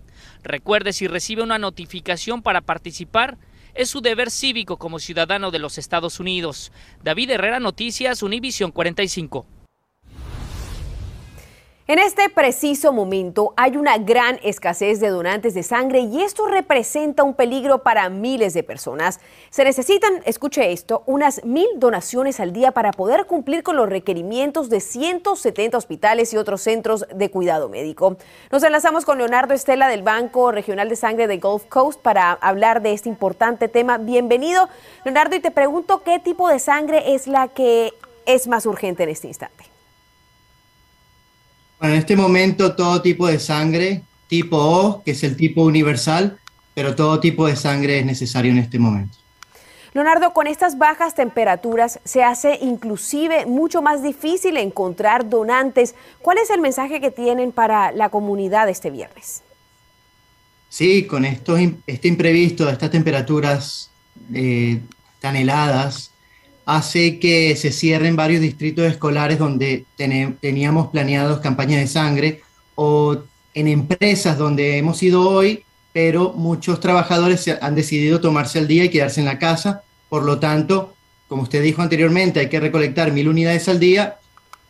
Recuerde, 0.42 0.94
si 0.94 1.06
recibe 1.06 1.42
una 1.42 1.58
notificación 1.58 2.40
para 2.40 2.62
participar, 2.62 3.36
es 3.74 3.90
su 3.90 4.00
deber 4.00 4.30
cívico 4.30 4.78
como 4.78 4.98
ciudadano 4.98 5.50
de 5.50 5.58
los 5.58 5.76
Estados 5.76 6.18
Unidos. 6.18 6.72
David 7.04 7.32
Herrera, 7.32 7.60
Noticias, 7.60 8.22
Univisión 8.22 8.70
45. 8.70 9.44
En 11.92 11.98
este 11.98 12.30
preciso 12.30 12.90
momento 12.94 13.52
hay 13.54 13.76
una 13.76 13.98
gran 13.98 14.40
escasez 14.42 14.98
de 14.98 15.10
donantes 15.10 15.52
de 15.52 15.62
sangre 15.62 16.00
y 16.00 16.22
esto 16.22 16.46
representa 16.46 17.22
un 17.22 17.34
peligro 17.34 17.82
para 17.82 18.08
miles 18.08 18.54
de 18.54 18.62
personas. 18.62 19.20
Se 19.50 19.62
necesitan, 19.62 20.22
escuche 20.24 20.72
esto, 20.72 21.02
unas 21.04 21.44
mil 21.44 21.66
donaciones 21.76 22.40
al 22.40 22.54
día 22.54 22.72
para 22.72 22.92
poder 22.92 23.26
cumplir 23.26 23.62
con 23.62 23.76
los 23.76 23.90
requerimientos 23.90 24.70
de 24.70 24.80
170 24.80 25.76
hospitales 25.76 26.32
y 26.32 26.38
otros 26.38 26.62
centros 26.62 27.04
de 27.14 27.30
cuidado 27.30 27.68
médico. 27.68 28.16
Nos 28.50 28.62
enlazamos 28.62 29.04
con 29.04 29.18
Leonardo 29.18 29.52
Estela 29.52 29.86
del 29.86 30.02
Banco 30.02 30.50
Regional 30.50 30.88
de 30.88 30.96
Sangre 30.96 31.26
de 31.26 31.36
Gulf 31.36 31.66
Coast 31.66 32.00
para 32.00 32.32
hablar 32.32 32.80
de 32.80 32.94
este 32.94 33.10
importante 33.10 33.68
tema. 33.68 33.98
Bienvenido, 33.98 34.66
Leonardo, 35.04 35.36
y 35.36 35.40
te 35.40 35.50
pregunto 35.50 36.02
qué 36.02 36.18
tipo 36.18 36.48
de 36.48 36.58
sangre 36.58 37.12
es 37.12 37.26
la 37.26 37.48
que 37.48 37.92
es 38.24 38.48
más 38.48 38.64
urgente 38.64 39.02
en 39.02 39.10
este 39.10 39.28
instante. 39.28 39.61
Bueno, 41.82 41.96
en 41.96 41.98
este 41.98 42.14
momento 42.14 42.76
todo 42.76 43.02
tipo 43.02 43.26
de 43.26 43.40
sangre, 43.40 44.02
tipo 44.28 44.56
O, 44.56 45.02
que 45.02 45.10
es 45.10 45.24
el 45.24 45.36
tipo 45.36 45.64
universal, 45.64 46.38
pero 46.74 46.94
todo 46.94 47.18
tipo 47.18 47.48
de 47.48 47.56
sangre 47.56 47.98
es 47.98 48.06
necesario 48.06 48.52
en 48.52 48.58
este 48.58 48.78
momento. 48.78 49.18
Leonardo, 49.92 50.32
con 50.32 50.46
estas 50.46 50.78
bajas 50.78 51.16
temperaturas 51.16 51.98
se 52.04 52.22
hace 52.22 52.56
inclusive 52.62 53.46
mucho 53.46 53.82
más 53.82 54.00
difícil 54.00 54.58
encontrar 54.58 55.28
donantes. 55.28 55.96
¿Cuál 56.20 56.38
es 56.38 56.50
el 56.50 56.60
mensaje 56.60 57.00
que 57.00 57.10
tienen 57.10 57.50
para 57.50 57.90
la 57.90 58.10
comunidad 58.10 58.68
este 58.68 58.92
viernes? 58.92 59.42
Sí, 60.68 61.04
con 61.04 61.24
estos, 61.24 61.58
este 61.88 62.06
imprevisto, 62.06 62.70
estas 62.70 62.92
temperaturas 62.92 63.90
eh, 64.32 64.78
tan 65.18 65.34
heladas, 65.34 66.11
hace 66.64 67.18
que 67.18 67.56
se 67.56 67.72
cierren 67.72 68.16
varios 68.16 68.40
distritos 68.40 68.84
escolares 68.84 69.38
donde 69.38 69.84
teníamos 69.96 70.88
planeados 70.88 71.40
campañas 71.40 71.80
de 71.80 71.86
sangre 71.86 72.42
o 72.74 73.18
en 73.54 73.68
empresas 73.68 74.38
donde 74.38 74.78
hemos 74.78 75.02
ido 75.02 75.28
hoy, 75.28 75.64
pero 75.92 76.32
muchos 76.32 76.80
trabajadores 76.80 77.46
han 77.60 77.74
decidido 77.74 78.20
tomarse 78.20 78.58
el 78.58 78.68
día 78.68 78.84
y 78.84 78.88
quedarse 78.88 79.20
en 79.20 79.26
la 79.26 79.38
casa. 79.38 79.82
Por 80.08 80.22
lo 80.22 80.38
tanto, 80.38 80.94
como 81.28 81.42
usted 81.42 81.62
dijo 81.62 81.82
anteriormente, 81.82 82.40
hay 82.40 82.48
que 82.48 82.60
recolectar 82.60 83.12
mil 83.12 83.28
unidades 83.28 83.68
al 83.68 83.78
día. 83.78 84.18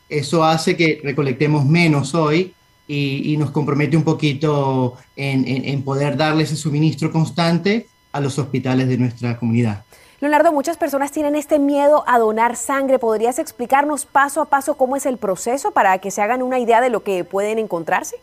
Eso 0.09 0.45
hace 0.45 0.77
que 0.77 1.01
recolectemos 1.03 1.65
menos 1.65 2.15
hoy 2.15 2.55
y, 2.89 3.37
nos 3.39 3.51
compromete 3.51 3.97
un 3.97 4.03
poquito 4.03 4.99
en, 5.17 5.45
en 5.47 5.83
poder 5.83 6.17
darle 6.17 6.45
ese 6.45 6.57
suministro 6.57 7.11
constante 7.11 7.87
a 8.13 8.21
los 8.21 8.39
hospitales 8.39 8.89
de 8.89 8.99
nuestra 8.99 9.39
comunidad. 9.39 9.85
Leonardo, 10.23 10.53
muchas 10.53 10.77
personas 10.77 11.11
tienen 11.11 11.35
este 11.35 11.59
miedo 11.59 12.05
a 12.07 12.17
donar 12.17 12.55
sangre. 12.55 13.01
¿Podrías 13.01 13.41
explicarnos 13.41 14.07
paso 14.07 14.41
a 14.41 14.45
paso 14.45 14.77
cómo 14.77 14.95
es 14.95 15.05
el 15.05 15.19
proceso 15.19 15.73
para 15.73 15.99
que 15.99 16.13
se 16.13 16.23
hagan 16.23 16.43
una 16.43 16.61
idea 16.61 16.81
de 16.81 16.91
lo 16.91 17.03
que 17.03 17.25
pueden 17.25 17.59
encontrarse? 17.59 18.15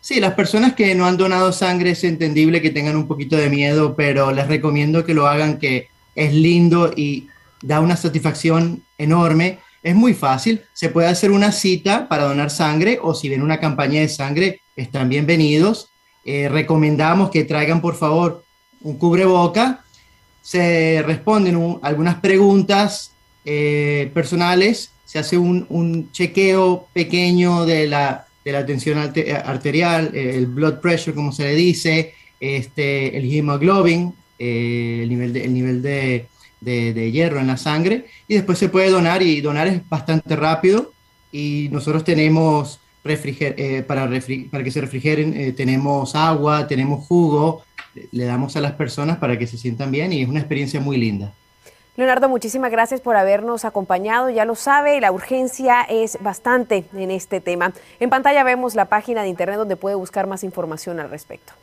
Sí, 0.00 0.18
las 0.18 0.34
personas 0.34 0.72
que 0.72 0.96
no 0.96 1.06
han 1.06 1.16
donado 1.16 1.52
sangre 1.52 1.92
es 1.92 2.02
entendible 2.02 2.60
que 2.60 2.70
tengan 2.70 2.96
un 2.96 3.06
poquito 3.06 3.36
de 3.36 3.48
miedo, 3.48 3.94
pero 3.94 4.32
les 4.32 4.48
recomiendo 4.48 5.04
que 5.04 5.14
lo 5.14 5.28
hagan, 5.28 5.60
que 5.60 5.90
es 6.16 6.34
lindo 6.34 6.92
y 6.96 7.28
da 7.62 7.78
una 7.78 7.96
satisfacción 7.96 8.82
enorme. 8.98 9.60
Es 9.84 9.94
muy 9.94 10.12
fácil, 10.12 10.64
se 10.72 10.88
puede 10.88 11.06
hacer 11.06 11.30
una 11.30 11.52
cita 11.52 12.08
para 12.08 12.24
donar 12.24 12.50
sangre 12.50 12.98
o 13.00 13.14
si 13.14 13.28
ven 13.28 13.42
una 13.42 13.60
campaña 13.60 14.00
de 14.00 14.08
sangre, 14.08 14.62
están 14.74 15.08
bienvenidos. 15.08 15.90
Eh, 16.24 16.48
recomendamos 16.48 17.30
que 17.30 17.44
traigan 17.44 17.80
por 17.80 17.94
favor 17.94 18.42
un 18.80 18.98
cubreboca 18.98 19.84
se 20.42 21.02
responden 21.06 21.78
algunas 21.82 22.16
preguntas 22.16 23.12
eh, 23.44 24.10
personales, 24.12 24.90
se 25.04 25.18
hace 25.18 25.38
un, 25.38 26.10
chequeo 26.12 26.88
pequeño 26.92 27.64
de 27.64 27.86
la, 27.86 28.26
de 28.44 28.52
la 28.52 28.66
tensión 28.66 28.98
arterial, 28.98 30.10
el 30.14 30.46
blood 30.46 30.80
pressure, 30.80 31.14
como 31.14 31.32
se 31.32 31.44
le 31.44 31.54
dice, 31.54 32.12
este, 32.40 33.16
el 33.16 33.32
hemoglobin, 33.32 34.14
eh, 34.38 35.00
el 35.02 35.08
nivel, 35.08 35.32
de, 35.32 35.44
el 35.44 35.54
nivel 35.54 35.82
de, 35.82 36.26
de, 36.60 37.10
hierro 37.10 37.40
en 37.40 37.46
la 37.46 37.56
sangre, 37.56 38.06
y 38.26 38.34
después 38.34 38.58
se 38.58 38.68
puede 38.68 38.90
donar, 38.90 39.22
y 39.22 39.40
donar 39.40 39.66
es 39.66 39.88
bastante 39.88 40.36
rápido, 40.36 40.92
y 41.32 41.68
nosotros 41.72 42.04
tenemos 42.04 42.80
eh, 43.04 43.82
para, 43.86 44.10
para 44.50 44.64
que 44.64 44.70
se 44.70 44.80
refrigeren, 44.82 45.54
tenemos 45.54 46.14
agua, 46.14 46.66
tenemos 46.66 47.06
jugo, 47.06 47.64
le 48.12 48.24
damos 48.24 48.56
a 48.56 48.60
las 48.60 48.72
personas 48.72 49.18
para 49.18 49.38
que 49.38 49.46
se 49.46 49.56
sientan 49.56 49.90
bien 49.90 50.12
y 50.12 50.22
es 50.22 50.28
una 50.28 50.40
experiencia 50.40 50.80
muy 50.80 50.96
linda. 50.96 51.32
Leonardo, 51.96 52.28
muchísimas 52.28 52.70
gracias 52.70 53.00
por 53.00 53.16
habernos 53.16 53.64
acompañado. 53.64 54.30
Ya 54.30 54.44
lo 54.44 54.54
sabe, 54.54 55.00
la 55.00 55.10
urgencia 55.10 55.82
es 55.82 56.16
bastante 56.22 56.84
en 56.94 57.10
este 57.10 57.40
tema. 57.40 57.72
En 57.98 58.08
pantalla 58.08 58.44
vemos 58.44 58.76
la 58.76 58.84
página 58.84 59.22
de 59.22 59.28
internet 59.28 59.58
donde 59.58 59.74
puede 59.74 59.96
buscar 59.96 60.28
más 60.28 60.44
información 60.44 61.00
al 61.00 61.10
respecto. 61.10 61.54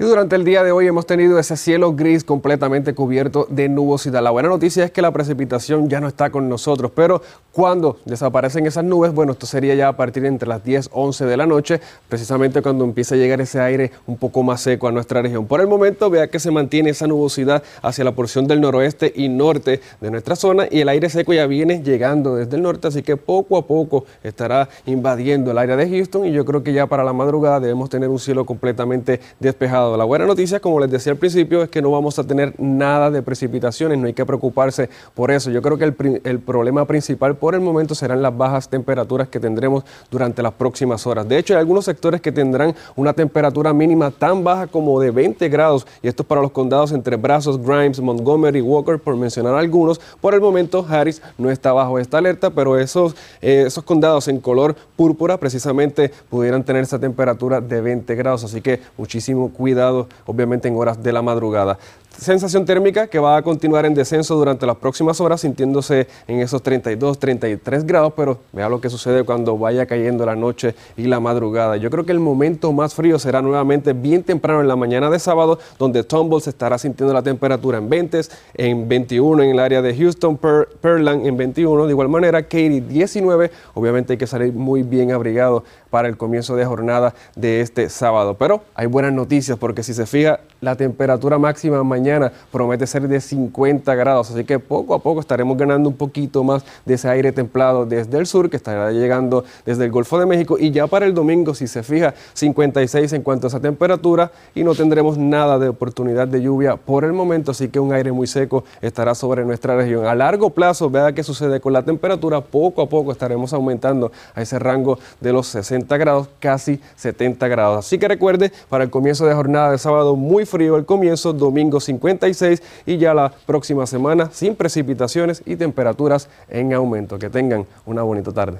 Y 0.00 0.04
durante 0.04 0.36
el 0.36 0.44
día 0.44 0.62
de 0.62 0.70
hoy 0.70 0.86
hemos 0.86 1.06
tenido 1.06 1.40
ese 1.40 1.56
cielo 1.56 1.92
gris 1.92 2.22
completamente 2.22 2.94
cubierto 2.94 3.48
de 3.50 3.68
nubosidad. 3.68 4.22
La 4.22 4.30
buena 4.30 4.48
noticia 4.48 4.84
es 4.84 4.92
que 4.92 5.02
la 5.02 5.10
precipitación 5.10 5.88
ya 5.88 6.00
no 6.00 6.06
está 6.06 6.30
con 6.30 6.48
nosotros, 6.48 6.92
pero 6.94 7.20
cuando 7.50 7.96
desaparecen 8.04 8.64
esas 8.64 8.84
nubes, 8.84 9.12
bueno, 9.12 9.32
esto 9.32 9.46
sería 9.46 9.74
ya 9.74 9.88
a 9.88 9.96
partir 9.96 10.22
de 10.22 10.28
entre 10.28 10.48
las 10.48 10.62
10, 10.62 10.90
11 10.92 11.26
de 11.26 11.36
la 11.36 11.46
noche, 11.46 11.80
precisamente 12.08 12.62
cuando 12.62 12.84
empiece 12.84 13.16
a 13.16 13.18
llegar 13.18 13.40
ese 13.40 13.58
aire 13.58 13.90
un 14.06 14.16
poco 14.16 14.44
más 14.44 14.60
seco 14.60 14.86
a 14.86 14.92
nuestra 14.92 15.20
región. 15.20 15.46
Por 15.46 15.60
el 15.60 15.66
momento, 15.66 16.08
vea 16.10 16.28
que 16.28 16.38
se 16.38 16.52
mantiene 16.52 16.90
esa 16.90 17.08
nubosidad 17.08 17.64
hacia 17.82 18.04
la 18.04 18.12
porción 18.12 18.46
del 18.46 18.60
noroeste 18.60 19.12
y 19.16 19.28
norte 19.28 19.80
de 20.00 20.10
nuestra 20.12 20.36
zona 20.36 20.68
y 20.70 20.78
el 20.78 20.88
aire 20.90 21.10
seco 21.10 21.32
ya 21.32 21.48
viene 21.48 21.82
llegando 21.82 22.36
desde 22.36 22.54
el 22.54 22.62
norte, 22.62 22.86
así 22.86 23.02
que 23.02 23.16
poco 23.16 23.56
a 23.56 23.66
poco 23.66 24.04
estará 24.22 24.68
invadiendo 24.86 25.50
el 25.50 25.58
área 25.58 25.74
de 25.74 25.90
Houston 25.90 26.24
y 26.24 26.30
yo 26.30 26.44
creo 26.44 26.62
que 26.62 26.72
ya 26.72 26.86
para 26.86 27.02
la 27.02 27.12
madrugada 27.12 27.58
debemos 27.58 27.90
tener 27.90 28.08
un 28.08 28.20
cielo 28.20 28.46
completamente 28.46 29.20
despejado 29.40 29.87
la 29.96 30.04
buena 30.04 30.26
noticia, 30.26 30.60
como 30.60 30.80
les 30.80 30.90
decía 30.90 31.12
al 31.12 31.18
principio, 31.18 31.62
es 31.62 31.68
que 31.68 31.80
no 31.80 31.90
vamos 31.90 32.18
a 32.18 32.24
tener 32.24 32.54
nada 32.58 33.10
de 33.10 33.22
precipitaciones, 33.22 33.98
no 33.98 34.06
hay 34.06 34.12
que 34.12 34.26
preocuparse 34.26 34.90
por 35.14 35.30
eso. 35.30 35.50
Yo 35.50 35.62
creo 35.62 35.78
que 35.78 35.84
el, 35.84 36.40
problema 36.40 36.84
principal 36.84 37.36
por 37.36 37.54
el 37.54 37.60
momento 37.60 37.94
serán 37.94 38.22
las 38.22 38.36
bajas 38.36 38.68
temperaturas 38.68 39.28
que 39.28 39.40
tendremos 39.40 39.84
durante 40.10 40.42
las 40.42 40.52
próximas 40.52 41.06
horas. 41.06 41.28
De 41.28 41.38
hecho, 41.38 41.54
hay 41.54 41.60
algunos 41.60 41.84
sectores 41.84 42.20
que 42.20 42.32
tendrán 42.32 42.74
una 42.96 43.12
temperatura 43.12 43.72
mínima 43.72 44.10
tan 44.10 44.44
baja 44.44 44.66
como 44.66 45.00
de 45.00 45.10
20 45.10 45.48
grados, 45.48 45.86
y 46.02 46.08
esto 46.08 46.22
es 46.22 46.26
para 46.26 46.42
los 46.42 46.50
condados 46.50 46.92
entre 46.92 47.16
Brazos, 47.16 47.60
Grimes, 47.60 48.00
Montgomery, 48.00 48.60
Walker, 48.60 48.98
por 48.98 49.16
mencionar 49.16 49.54
algunos. 49.54 50.00
Por 50.20 50.34
el 50.34 50.40
momento, 50.40 50.84
Harris 50.88 51.22
no 51.38 51.50
está 51.50 51.72
bajo 51.72 51.98
esta 51.98 52.18
alerta, 52.18 52.50
pero 52.50 52.78
esos, 52.78 53.16
eh, 53.40 53.64
esos 53.66 53.84
condados 53.84 54.28
en 54.28 54.40
color 54.40 54.76
púrpura 54.96 55.38
precisamente 55.38 56.10
pudieran 56.28 56.64
tener 56.64 56.82
esa 56.82 56.98
temperatura 56.98 57.60
de 57.60 57.80
20 57.80 58.14
grados, 58.14 58.44
así 58.44 58.60
que 58.60 58.80
muchísimo 58.96 59.50
cuidado 59.52 59.77
obviamente 60.26 60.68
en 60.68 60.76
horas 60.76 61.02
de 61.02 61.12
la 61.12 61.22
madrugada. 61.22 61.78
Sensación 62.18 62.64
térmica 62.64 63.06
que 63.06 63.20
va 63.20 63.36
a 63.36 63.42
continuar 63.42 63.86
en 63.86 63.94
descenso 63.94 64.34
durante 64.34 64.66
las 64.66 64.74
próximas 64.74 65.20
horas, 65.20 65.42
sintiéndose 65.42 66.08
en 66.26 66.40
esos 66.40 66.60
32, 66.64 67.16
33 67.16 67.86
grados, 67.86 68.12
pero 68.16 68.40
vea 68.52 68.68
lo 68.68 68.80
que 68.80 68.90
sucede 68.90 69.22
cuando 69.22 69.56
vaya 69.56 69.86
cayendo 69.86 70.26
la 70.26 70.34
noche 70.34 70.74
y 70.96 71.04
la 71.04 71.20
madrugada. 71.20 71.76
Yo 71.76 71.90
creo 71.90 72.04
que 72.04 72.10
el 72.10 72.18
momento 72.18 72.72
más 72.72 72.92
frío 72.92 73.20
será 73.20 73.40
nuevamente 73.40 73.92
bien 73.92 74.24
temprano 74.24 74.60
en 74.60 74.66
la 74.66 74.74
mañana 74.74 75.10
de 75.10 75.20
sábado, 75.20 75.60
donde 75.78 76.02
Tumble 76.02 76.40
se 76.40 76.50
estará 76.50 76.76
sintiendo 76.76 77.14
la 77.14 77.22
temperatura 77.22 77.78
en 77.78 77.88
20, 77.88 78.20
en 78.54 78.88
21 78.88 79.44
en 79.44 79.50
el 79.50 79.60
área 79.60 79.80
de 79.80 79.96
Houston, 79.96 80.36
per, 80.36 80.70
en 80.82 81.36
21, 81.36 81.86
de 81.86 81.92
igual 81.92 82.08
manera 82.08 82.42
Katy 82.42 82.80
19, 82.80 83.52
obviamente 83.74 84.14
hay 84.14 84.18
que 84.18 84.26
salir 84.26 84.52
muy 84.52 84.82
bien 84.82 85.12
abrigado 85.12 85.62
para 85.90 86.08
el 86.08 86.16
comienzo 86.16 86.56
de 86.56 86.64
jornada 86.64 87.14
de 87.36 87.60
este 87.60 87.88
sábado. 87.88 88.34
Pero 88.34 88.62
hay 88.74 88.86
buenas 88.86 89.12
noticias 89.12 89.58
porque 89.58 89.82
si 89.82 89.94
se 89.94 90.06
fija, 90.06 90.40
la 90.60 90.76
temperatura 90.76 91.38
máxima 91.38 91.82
mañana 91.84 92.32
promete 92.50 92.86
ser 92.86 93.06
de 93.06 93.20
50 93.20 93.94
grados, 93.94 94.30
así 94.30 94.44
que 94.44 94.58
poco 94.58 94.94
a 94.94 94.98
poco 94.98 95.20
estaremos 95.20 95.56
ganando 95.56 95.88
un 95.88 95.96
poquito 95.96 96.42
más 96.42 96.64
de 96.84 96.94
ese 96.94 97.08
aire 97.08 97.30
templado 97.32 97.86
desde 97.86 98.18
el 98.18 98.26
sur 98.26 98.50
que 98.50 98.56
estará 98.56 98.90
llegando 98.90 99.44
desde 99.64 99.84
el 99.84 99.92
Golfo 99.92 100.18
de 100.18 100.26
México 100.26 100.56
y 100.58 100.72
ya 100.72 100.86
para 100.86 101.06
el 101.06 101.14
domingo, 101.14 101.54
si 101.54 101.68
se 101.68 101.82
fija, 101.82 102.14
56 102.34 103.12
en 103.12 103.22
cuanto 103.22 103.46
a 103.46 103.48
esa 103.48 103.60
temperatura 103.60 104.32
y 104.54 104.64
no 104.64 104.74
tendremos 104.74 105.16
nada 105.16 105.58
de 105.58 105.68
oportunidad 105.68 106.26
de 106.26 106.42
lluvia 106.42 106.76
por 106.76 107.04
el 107.04 107.12
momento, 107.12 107.52
así 107.52 107.68
que 107.68 107.78
un 107.78 107.92
aire 107.92 108.10
muy 108.10 108.26
seco 108.26 108.64
estará 108.80 109.14
sobre 109.14 109.44
nuestra 109.44 109.76
región. 109.76 110.06
A 110.06 110.14
largo 110.14 110.50
plazo, 110.50 110.90
vea 110.90 111.12
qué 111.12 111.22
sucede 111.22 111.60
con 111.60 111.72
la 111.72 111.82
temperatura, 111.82 112.40
poco 112.40 112.82
a 112.82 112.88
poco 112.88 113.12
estaremos 113.12 113.52
aumentando 113.52 114.10
a 114.34 114.42
ese 114.42 114.58
rango 114.58 114.98
de 115.20 115.32
los 115.32 115.46
60 115.46 115.77
grados, 115.86 116.28
casi 116.40 116.80
70 116.96 117.46
grados. 117.48 117.86
Así 117.86 117.98
que 117.98 118.08
recuerde, 118.08 118.52
para 118.68 118.84
el 118.84 118.90
comienzo 118.90 119.26
de 119.26 119.34
jornada 119.34 119.72
de 119.72 119.78
sábado 119.78 120.16
muy 120.16 120.46
frío 120.46 120.76
el 120.76 120.84
comienzo, 120.84 121.32
domingo 121.32 121.80
56 121.80 122.62
y 122.86 122.98
ya 122.98 123.14
la 123.14 123.32
próxima 123.46 123.86
semana 123.86 124.30
sin 124.32 124.54
precipitaciones 124.54 125.42
y 125.44 125.56
temperaturas 125.56 126.28
en 126.48 126.72
aumento. 126.72 127.18
Que 127.18 127.30
tengan 127.30 127.66
una 127.86 128.02
bonita 128.02 128.32
tarde. 128.32 128.58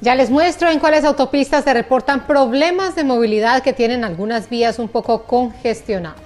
Ya 0.00 0.14
les 0.14 0.28
muestro 0.28 0.68
en 0.70 0.80
cuáles 0.80 1.04
autopistas 1.04 1.64
se 1.64 1.72
reportan 1.72 2.26
problemas 2.26 2.94
de 2.94 3.04
movilidad 3.04 3.62
que 3.62 3.72
tienen 3.72 4.04
algunas 4.04 4.50
vías 4.50 4.78
un 4.78 4.88
poco 4.88 5.22
congestionadas. 5.22 6.23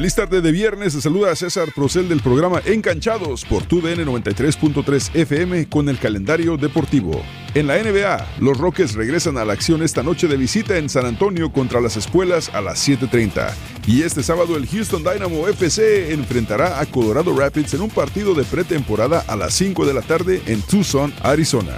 Feliz 0.00 0.14
tarde 0.14 0.40
de 0.40 0.50
viernes, 0.50 0.94
se 0.94 1.02
saluda 1.02 1.30
a 1.30 1.36
César 1.36 1.74
Procel 1.74 2.08
del 2.08 2.22
programa 2.22 2.62
Enganchados 2.64 3.44
por 3.44 3.64
TUDN 3.64 4.06
93.3 4.06 5.14
FM 5.14 5.68
con 5.68 5.90
el 5.90 5.98
calendario 5.98 6.56
deportivo. 6.56 7.20
En 7.52 7.66
la 7.66 7.76
NBA, 7.76 8.26
los 8.40 8.56
Rockets 8.56 8.94
regresan 8.94 9.36
a 9.36 9.44
la 9.44 9.52
acción 9.52 9.82
esta 9.82 10.02
noche 10.02 10.26
de 10.26 10.38
visita 10.38 10.78
en 10.78 10.88
San 10.88 11.04
Antonio 11.04 11.52
contra 11.52 11.82
las 11.82 11.98
escuelas 11.98 12.48
a 12.54 12.62
las 12.62 12.88
7.30. 12.88 13.52
Y 13.86 14.00
este 14.00 14.22
sábado 14.22 14.56
el 14.56 14.66
Houston 14.66 15.04
Dynamo 15.04 15.46
FC 15.48 16.14
enfrentará 16.14 16.80
a 16.80 16.86
Colorado 16.86 17.38
Rapids 17.38 17.74
en 17.74 17.82
un 17.82 17.90
partido 17.90 18.32
de 18.32 18.44
pretemporada 18.44 19.22
a 19.28 19.36
las 19.36 19.52
5 19.52 19.84
de 19.84 19.92
la 19.92 20.00
tarde 20.00 20.40
en 20.46 20.62
Tucson, 20.62 21.12
Arizona. 21.22 21.76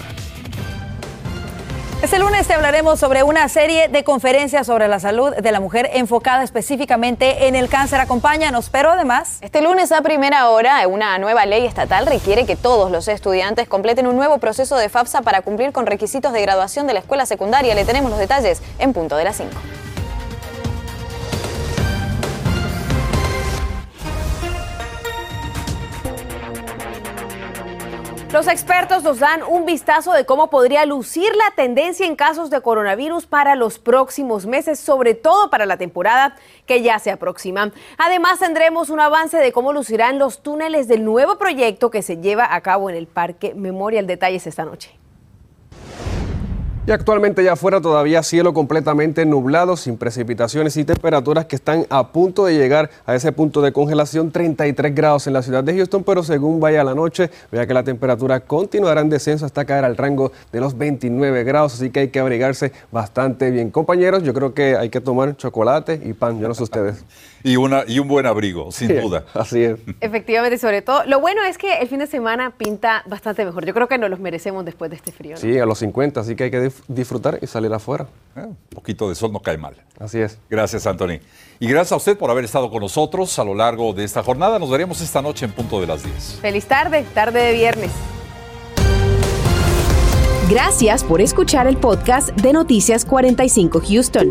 Este 2.03 2.19
lunes 2.19 2.49
te 2.49 2.55
hablaremos 2.55 2.99
sobre 2.99 3.23
una 3.23 3.49
serie 3.49 3.87
de 3.87 4.03
conferencias 4.03 4.67
sobre 4.67 4.89
la 4.89 4.99
salud 4.99 5.37
de 5.37 5.53
la 5.53 5.61
mujer 5.61 5.89
enfocada 5.95 6.43
específicamente 6.43 7.47
en 7.47 7.55
el 7.55 7.69
cáncer. 7.69 8.01
Acompáñanos, 8.01 8.71
pero 8.71 8.91
además... 8.91 9.39
Este 9.41 9.63
lunes 9.63 9.93
a 9.93 10.03
primera 10.03 10.49
hora, 10.49 10.85
una 10.89 11.17
nueva 11.19 11.47
ley 11.47 11.65
estatal 11.65 12.07
requiere 12.07 12.45
que 12.45 12.57
todos 12.57 12.91
los 12.91 13.07
estudiantes 13.07 13.69
completen 13.69 14.09
un 14.09 14.17
nuevo 14.17 14.39
proceso 14.39 14.77
de 14.77 14.89
FAFSA 14.89 15.23
para 15.23 15.43
cumplir 15.43 15.71
con 15.71 15.87
requisitos 15.87 16.33
de 16.33 16.43
graduación 16.43 16.89
de 16.89 16.95
la 16.95 16.99
escuela 16.99 17.25
secundaria. 17.25 17.73
Le 17.77 17.85
tenemos 17.85 18.11
los 18.11 18.19
detalles 18.19 18.61
en 18.81 18.93
punto 18.93 19.15
de 19.17 19.23
las 19.23 19.37
5. 19.37 19.53
Los 28.33 28.49
expertos 28.49 29.03
nos 29.03 29.19
dan 29.19 29.43
un 29.43 29.67
vistazo 29.67 30.15
de 30.15 30.25
cómo 30.25 30.49
podría 30.49 30.87
lucir 30.87 31.37
la 31.37 31.55
tendencia 31.55 32.07
en 32.07 32.17
casos 32.17 32.49
de 32.49 32.63
coronavirus 32.63 33.27
para 33.27 33.57
los 33.57 33.79
próximos 33.79 34.47
meses, 34.47 34.81
sobre 34.81 35.15
todo 35.15 35.51
para 35.51 35.67
la 35.67 35.77
temporada 35.77 36.37
que 36.65 36.81
ya 36.81 36.99
se 36.99 37.11
aproxima. 37.11 37.73
Además, 37.99 38.39
tendremos 38.39 38.89
un 38.89 39.01
avance 39.01 39.37
de 39.37 39.53
cómo 39.53 39.75
lucirán 39.75 40.19
los 40.19 40.43
túneles 40.43 40.89
del 40.89 41.05
nuevo 41.05 41.37
proyecto 41.37 41.91
que 41.91 42.01
se 42.01 42.23
lleva 42.23 42.55
a 42.55 42.63
cabo 42.63 42.89
en 42.89 42.97
el 42.97 43.07
Parque 43.07 43.53
Memorial. 43.55 44.07
Detalles 44.07 44.47
esta 44.47 44.65
noche. 44.65 45.02
Y 46.85 46.91
actualmente 46.91 47.45
ya 47.45 47.53
afuera 47.53 47.81
todavía 47.81 48.25
cielo 48.25 48.53
completamente 48.53 49.25
nublado, 49.25 49.77
sin 49.77 49.97
precipitaciones 49.97 50.77
y 50.77 50.83
temperaturas 50.83 51.47
que 51.47 51.55
están 51.55 51.87
a 51.91 52.09
punto 52.09 52.45
de 52.45 52.57
llegar 52.57 52.91
a 53.07 53.15
ese 53.15 53.31
punto 53.31 53.63
de 53.63 53.73
congelación, 53.73 54.33
33 54.33 54.93
grados 54.93 55.29
en 55.29 55.35
la 55.35 55.43
ciudad 55.43 55.63
de 55.63 55.77
Houston, 55.77 56.03
pero 56.03 56.25
según 56.25 56.59
vaya 56.59 56.83
la 56.83 56.97
noche, 56.97 57.31
vea 57.53 57.69
que 57.69 57.75
la 57.75 57.85
temperatura 57.85 58.41
continuará 58.41 59.01
en 59.01 59.11
descenso 59.11 59.47
hasta 59.47 59.65
caer 59.65 59.85
al 59.85 59.97
rango 59.97 60.33
de 60.51 60.59
los 60.59 60.77
29 60.77 61.45
grados, 61.45 61.75
así 61.75 61.91
que 61.91 62.01
hay 62.01 62.09
que 62.09 62.19
abrigarse 62.19 62.73
bastante 62.91 63.53
bien. 63.53 63.71
Compañeros, 63.71 64.25
yo 64.25 64.35
creo 64.35 64.53
que 64.53 64.75
hay 64.75 64.91
que 64.91 65.01
tomar 65.01 65.37
chocolate 65.37 66.01
y 66.05 66.15
pan, 66.15 66.41
yo 66.41 66.49
no 66.49 66.55
sé 66.55 66.65
ustedes. 66.65 67.05
y, 67.43 67.57
una, 67.57 67.85
y 67.87 67.99
un 67.99 68.09
buen 68.09 68.27
abrigo, 68.27 68.71
sin 68.73 69.01
duda. 69.01 69.25
Así 69.35 69.63
es. 69.63 69.79
Efectivamente, 70.01 70.59
sobre 70.59 70.83
todo, 70.83 71.05
lo 71.07 71.21
bueno 71.21 71.43
es 71.45 71.59
que 71.59 71.79
el 71.79 71.89
fin 71.89 71.99
de 71.99 72.07
semana 72.07 72.51
pinta 72.57 73.03
bastante 73.07 73.45
mejor. 73.45 73.65
Yo 73.65 73.75
creo 73.75 73.89
que 73.89 73.99
nos 73.99 74.11
los 74.11 74.21
merecemos 74.21 74.65
después 74.65 74.91
de 74.91 74.97
este 74.97 75.13
frío. 75.13 75.37
Sí, 75.37 75.59
a 75.59 75.67
los 75.67 75.79
50, 75.79 76.21
así 76.21 76.37
que 76.37 76.45
hay 76.45 76.51
que 76.51 76.71
disfrutar 76.89 77.39
y 77.43 77.47
salir 77.47 77.73
afuera. 77.73 78.07
Eh, 78.37 78.41
un 78.41 78.57
poquito 78.75 79.09
de 79.09 79.15
sol 79.15 79.33
no 79.33 79.41
cae 79.41 79.59
mal. 79.59 79.75
Así 79.99 80.21
es. 80.21 80.39
Gracias, 80.49 80.87
Anthony. 80.87 81.21
Y 81.61 81.67
gracias 81.69 81.93
a 81.93 81.97
usted 81.97 82.17
por 82.17 82.31
haber 82.31 82.45
estado 82.45 82.71
con 82.71 82.81
nosotros 82.81 83.39
a 83.39 83.45
lo 83.45 83.55
largo 83.55 83.93
de 83.93 84.05
esta 84.05 84.23
jornada. 84.23 84.59
Nos 84.59 84.71
veremos 84.71 85.01
esta 85.01 85.23
noche 85.23 85.45
en 85.45 85.53
punto 85.53 85.81
de 85.81 85.87
las 85.87 86.03
10. 86.03 86.39
Feliz 86.41 86.67
tarde, 86.67 87.05
tarde 87.15 87.41
de 87.41 87.53
viernes. 87.53 87.91
Gracias 90.49 91.03
por 91.03 91.21
escuchar 91.21 91.67
el 91.67 91.79
podcast 91.79 92.31
de 92.31 92.53
Noticias 92.53 93.05
45 93.05 93.81
Houston. 93.89 94.31